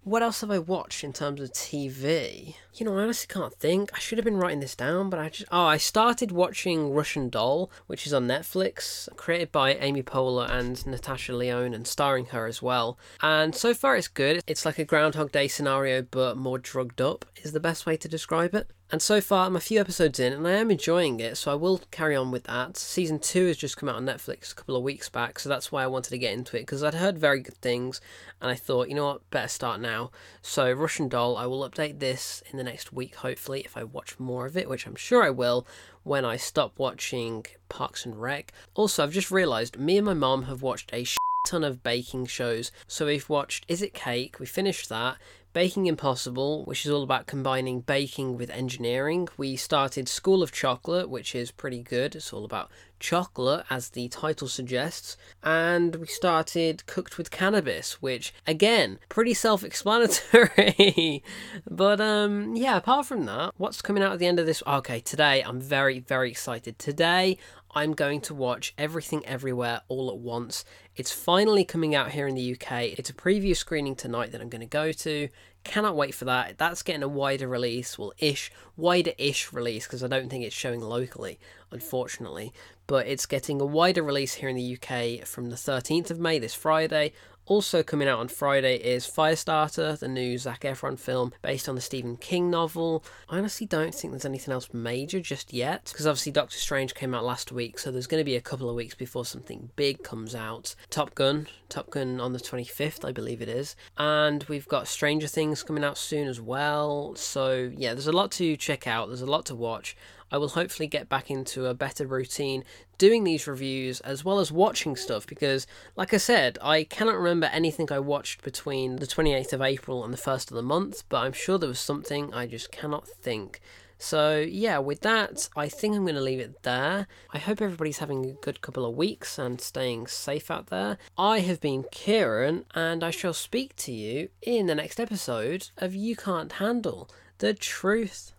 What 0.03 0.23
else 0.23 0.41
have 0.41 0.51
I 0.51 0.57
watched 0.59 1.03
in 1.03 1.13
terms 1.13 1.39
of 1.39 1.53
TV? 1.53 2.55
You 2.73 2.85
know, 2.85 2.97
I 2.97 3.03
honestly 3.03 3.27
can't 3.27 3.53
think. 3.53 3.91
I 3.93 3.99
should 3.99 4.17
have 4.17 4.23
been 4.23 4.37
writing 4.37 4.61
this 4.61 4.75
down, 4.75 5.09
but 5.09 5.19
I 5.19 5.27
just. 5.27 5.49
Oh, 5.51 5.65
I 5.65 5.75
started 5.75 6.31
watching 6.31 6.93
Russian 6.93 7.29
Doll, 7.29 7.69
which 7.87 8.07
is 8.07 8.13
on 8.13 8.27
Netflix, 8.27 9.13
created 9.17 9.51
by 9.51 9.73
Amy 9.75 10.03
Poehler 10.03 10.49
and 10.49 10.85
Natasha 10.87 11.33
Lyonne, 11.33 11.73
and 11.73 11.85
starring 11.85 12.27
her 12.27 12.47
as 12.47 12.61
well. 12.61 12.97
And 13.21 13.53
so 13.53 13.73
far, 13.73 13.97
it's 13.97 14.07
good. 14.07 14.41
It's 14.47 14.65
like 14.65 14.79
a 14.79 14.85
Groundhog 14.85 15.33
Day 15.33 15.49
scenario, 15.49 16.01
but 16.01 16.37
more 16.37 16.57
drugged 16.57 17.01
up, 17.01 17.25
is 17.43 17.51
the 17.51 17.59
best 17.59 17.85
way 17.85 17.97
to 17.97 18.07
describe 18.07 18.55
it. 18.55 18.71
And 18.91 19.01
so 19.01 19.21
far, 19.21 19.45
I'm 19.45 19.55
a 19.55 19.61
few 19.61 19.79
episodes 19.79 20.19
in, 20.19 20.33
and 20.33 20.45
I 20.45 20.51
am 20.51 20.69
enjoying 20.69 21.21
it, 21.21 21.37
so 21.37 21.49
I 21.49 21.55
will 21.55 21.79
carry 21.91 22.13
on 22.13 22.29
with 22.29 22.43
that. 22.43 22.75
Season 22.75 23.19
2 23.19 23.47
has 23.47 23.55
just 23.55 23.77
come 23.77 23.87
out 23.87 23.95
on 23.95 24.05
Netflix 24.05 24.51
a 24.51 24.55
couple 24.55 24.75
of 24.75 24.83
weeks 24.83 25.07
back, 25.07 25.39
so 25.39 25.47
that's 25.47 25.71
why 25.71 25.83
I 25.83 25.87
wanted 25.87 26.09
to 26.09 26.17
get 26.17 26.33
into 26.33 26.57
it, 26.57 26.63
because 26.63 26.83
I'd 26.83 26.95
heard 26.95 27.17
very 27.17 27.39
good 27.39 27.55
things, 27.55 28.01
and 28.41 28.51
I 28.51 28.55
thought, 28.55 28.89
you 28.89 28.95
know 28.95 29.05
what, 29.05 29.29
better 29.29 29.47
start 29.47 29.79
now. 29.79 30.11
So, 30.41 30.73
Russian 30.73 31.07
Doll, 31.07 31.37
I 31.37 31.45
will 31.45 31.67
update 31.69 31.99
this 31.99 32.43
in 32.51 32.59
the 32.63 32.69
next 32.69 32.93
week, 32.93 33.15
hopefully, 33.15 33.61
if 33.61 33.75
I 33.75 33.83
watch 33.83 34.19
more 34.19 34.45
of 34.45 34.55
it, 34.55 34.69
which 34.69 34.85
I'm 34.85 34.95
sure 34.95 35.23
I 35.23 35.31
will 35.31 35.65
when 36.03 36.23
I 36.23 36.37
stop 36.37 36.77
watching 36.77 37.43
Parks 37.69 38.05
and 38.05 38.21
Rec. 38.21 38.53
Also, 38.75 39.01
I've 39.01 39.11
just 39.11 39.31
realised 39.31 39.79
me 39.79 39.97
and 39.97 40.05
my 40.05 40.13
mom 40.13 40.43
have 40.43 40.61
watched 40.61 40.93
a 40.93 41.07
ton 41.47 41.63
of 41.63 41.81
baking 41.81 42.27
shows. 42.27 42.71
So 42.85 43.07
we've 43.07 43.27
watched 43.27 43.65
Is 43.67 43.81
It 43.81 43.95
Cake? 43.95 44.39
We 44.39 44.45
finished 44.45 44.89
that. 44.89 45.17
Baking 45.53 45.87
Impossible, 45.87 46.63
which 46.63 46.85
is 46.85 46.91
all 46.91 47.03
about 47.03 47.27
combining 47.27 47.81
baking 47.81 48.37
with 48.37 48.49
engineering. 48.49 49.27
We 49.35 49.57
started 49.57 50.07
School 50.07 50.41
of 50.41 50.51
Chocolate, 50.53 51.09
which 51.09 51.35
is 51.35 51.51
pretty 51.51 51.83
good. 51.83 52.15
It's 52.15 52.31
all 52.31 52.45
about 52.45 52.71
chocolate, 53.01 53.65
as 53.69 53.89
the 53.89 54.07
title 54.07 54.47
suggests. 54.47 55.17
And 55.43 55.95
we 55.95 56.07
started 56.07 56.85
Cooked 56.85 57.17
with 57.17 57.31
Cannabis, 57.31 58.01
which, 58.01 58.33
again, 58.47 58.99
pretty 59.09 59.33
self 59.33 59.63
explanatory. 59.63 61.21
but 61.69 61.99
um, 61.99 62.55
yeah, 62.55 62.77
apart 62.77 63.05
from 63.05 63.25
that, 63.25 63.53
what's 63.57 63.81
coming 63.81 64.03
out 64.03 64.13
at 64.13 64.19
the 64.19 64.27
end 64.27 64.39
of 64.39 64.45
this? 64.45 64.63
Okay, 64.65 65.01
today 65.01 65.41
I'm 65.41 65.59
very, 65.59 65.99
very 65.99 66.31
excited. 66.31 66.79
Today 66.79 67.37
I'm 67.73 67.93
going 67.93 68.19
to 68.21 68.33
watch 68.33 68.73
Everything 68.77 69.25
Everywhere 69.25 69.81
all 69.87 70.09
at 70.09 70.17
once. 70.17 70.65
It's 70.97 71.11
finally 71.11 71.63
coming 71.63 71.95
out 71.95 72.11
here 72.11 72.27
in 72.27 72.35
the 72.35 72.53
UK. 72.53 72.99
It's 72.99 73.09
a 73.09 73.13
preview 73.13 73.55
screening 73.55 73.95
tonight 73.95 74.33
that 74.33 74.41
I'm 74.41 74.49
going 74.49 74.59
to 74.59 74.65
go 74.65 74.91
to. 74.91 75.29
Cannot 75.63 75.95
wait 75.95 76.13
for 76.13 76.25
that. 76.25 76.57
That's 76.57 76.83
getting 76.83 77.03
a 77.03 77.07
wider 77.07 77.47
release, 77.47 77.97
well, 77.97 78.11
ish, 78.17 78.51
wider 78.75 79.13
ish 79.17 79.53
release, 79.53 79.87
because 79.87 80.03
I 80.03 80.07
don't 80.07 80.29
think 80.29 80.43
it's 80.43 80.55
showing 80.55 80.81
locally, 80.81 81.39
unfortunately. 81.71 82.51
But 82.87 83.07
it's 83.07 83.25
getting 83.25 83.61
a 83.61 83.65
wider 83.65 84.03
release 84.03 84.33
here 84.33 84.49
in 84.49 84.57
the 84.57 84.73
UK 84.75 85.25
from 85.25 85.49
the 85.49 85.55
13th 85.55 86.11
of 86.11 86.19
May, 86.19 86.39
this 86.39 86.53
Friday, 86.53 87.13
also 87.51 87.83
coming 87.83 88.07
out 88.07 88.17
on 88.17 88.29
Friday 88.29 88.77
is 88.77 89.05
Firestarter, 89.05 89.99
the 89.99 90.07
new 90.07 90.37
Zac 90.37 90.61
Efron 90.61 90.97
film 90.97 91.33
based 91.41 91.67
on 91.67 91.75
the 91.75 91.81
Stephen 91.81 92.15
King 92.15 92.49
novel. 92.49 93.03
I 93.27 93.37
honestly 93.37 93.67
don't 93.67 93.93
think 93.93 94.13
there's 94.13 94.23
anything 94.23 94.53
else 94.53 94.69
major 94.71 95.19
just 95.19 95.51
yet, 95.51 95.89
because 95.91 96.07
obviously 96.07 96.31
Doctor 96.31 96.55
Strange 96.55 96.95
came 96.95 97.13
out 97.13 97.25
last 97.25 97.51
week, 97.51 97.77
so 97.77 97.91
there's 97.91 98.07
going 98.07 98.21
to 98.21 98.25
be 98.25 98.37
a 98.37 98.41
couple 98.41 98.69
of 98.69 98.75
weeks 98.77 98.95
before 98.95 99.25
something 99.25 99.69
big 99.75 100.01
comes 100.01 100.33
out. 100.33 100.75
Top 100.89 101.13
Gun, 101.13 101.45
Top 101.67 101.89
Gun 101.89 102.21
on 102.21 102.31
the 102.31 102.39
25th, 102.39 103.03
I 103.03 103.11
believe 103.11 103.41
it 103.41 103.49
is. 103.49 103.75
And 103.97 104.45
we've 104.45 104.69
got 104.69 104.87
Stranger 104.87 105.27
Things 105.27 105.61
coming 105.61 105.83
out 105.83 105.97
soon 105.97 106.29
as 106.29 106.39
well. 106.39 107.15
So 107.15 107.69
yeah, 107.75 107.93
there's 107.93 108.07
a 108.07 108.13
lot 108.13 108.31
to 108.31 108.55
check 108.55 108.87
out, 108.87 109.09
there's 109.09 109.21
a 109.21 109.25
lot 109.25 109.45
to 109.47 109.55
watch. 109.55 109.97
I 110.31 110.37
will 110.37 110.49
hopefully 110.49 110.87
get 110.87 111.09
back 111.09 111.29
into 111.29 111.65
a 111.65 111.73
better 111.73 112.05
routine 112.05 112.63
doing 112.97 113.23
these 113.23 113.47
reviews 113.47 113.99
as 114.01 114.23
well 114.23 114.39
as 114.39 114.51
watching 114.51 114.95
stuff 114.95 115.27
because, 115.27 115.67
like 115.95 116.13
I 116.13 116.17
said, 116.17 116.57
I 116.61 116.83
cannot 116.83 117.17
remember 117.17 117.47
anything 117.47 117.91
I 117.91 117.99
watched 117.99 118.43
between 118.43 118.97
the 118.97 119.07
28th 119.07 119.53
of 119.53 119.61
April 119.61 120.03
and 120.03 120.13
the 120.13 120.17
1st 120.17 120.51
of 120.51 120.55
the 120.55 120.61
month, 120.61 121.03
but 121.09 121.17
I'm 121.17 121.33
sure 121.33 121.57
there 121.57 121.67
was 121.67 121.79
something 121.79 122.33
I 122.33 122.47
just 122.47 122.71
cannot 122.71 123.07
think. 123.07 123.59
So, 123.97 124.39
yeah, 124.39 124.79
with 124.79 125.01
that, 125.01 125.47
I 125.55 125.69
think 125.69 125.95
I'm 125.95 126.05
going 126.05 126.15
to 126.15 126.21
leave 126.21 126.39
it 126.39 126.63
there. 126.63 127.05
I 127.31 127.37
hope 127.37 127.61
everybody's 127.61 127.99
having 127.99 128.25
a 128.25 128.33
good 128.33 128.61
couple 128.61 128.83
of 128.83 128.95
weeks 128.95 129.37
and 129.37 129.61
staying 129.61 130.07
safe 130.07 130.49
out 130.49 130.67
there. 130.67 130.97
I 131.19 131.41
have 131.41 131.61
been 131.61 131.85
Kieran, 131.91 132.65
and 132.73 133.03
I 133.03 133.11
shall 133.11 133.33
speak 133.33 133.75
to 133.75 133.91
you 133.91 134.29
in 134.41 134.65
the 134.65 134.73
next 134.73 134.99
episode 134.99 135.69
of 135.77 135.93
You 135.93 136.15
Can't 136.15 136.53
Handle 136.53 137.11
the 137.37 137.53
Truth. 137.53 138.33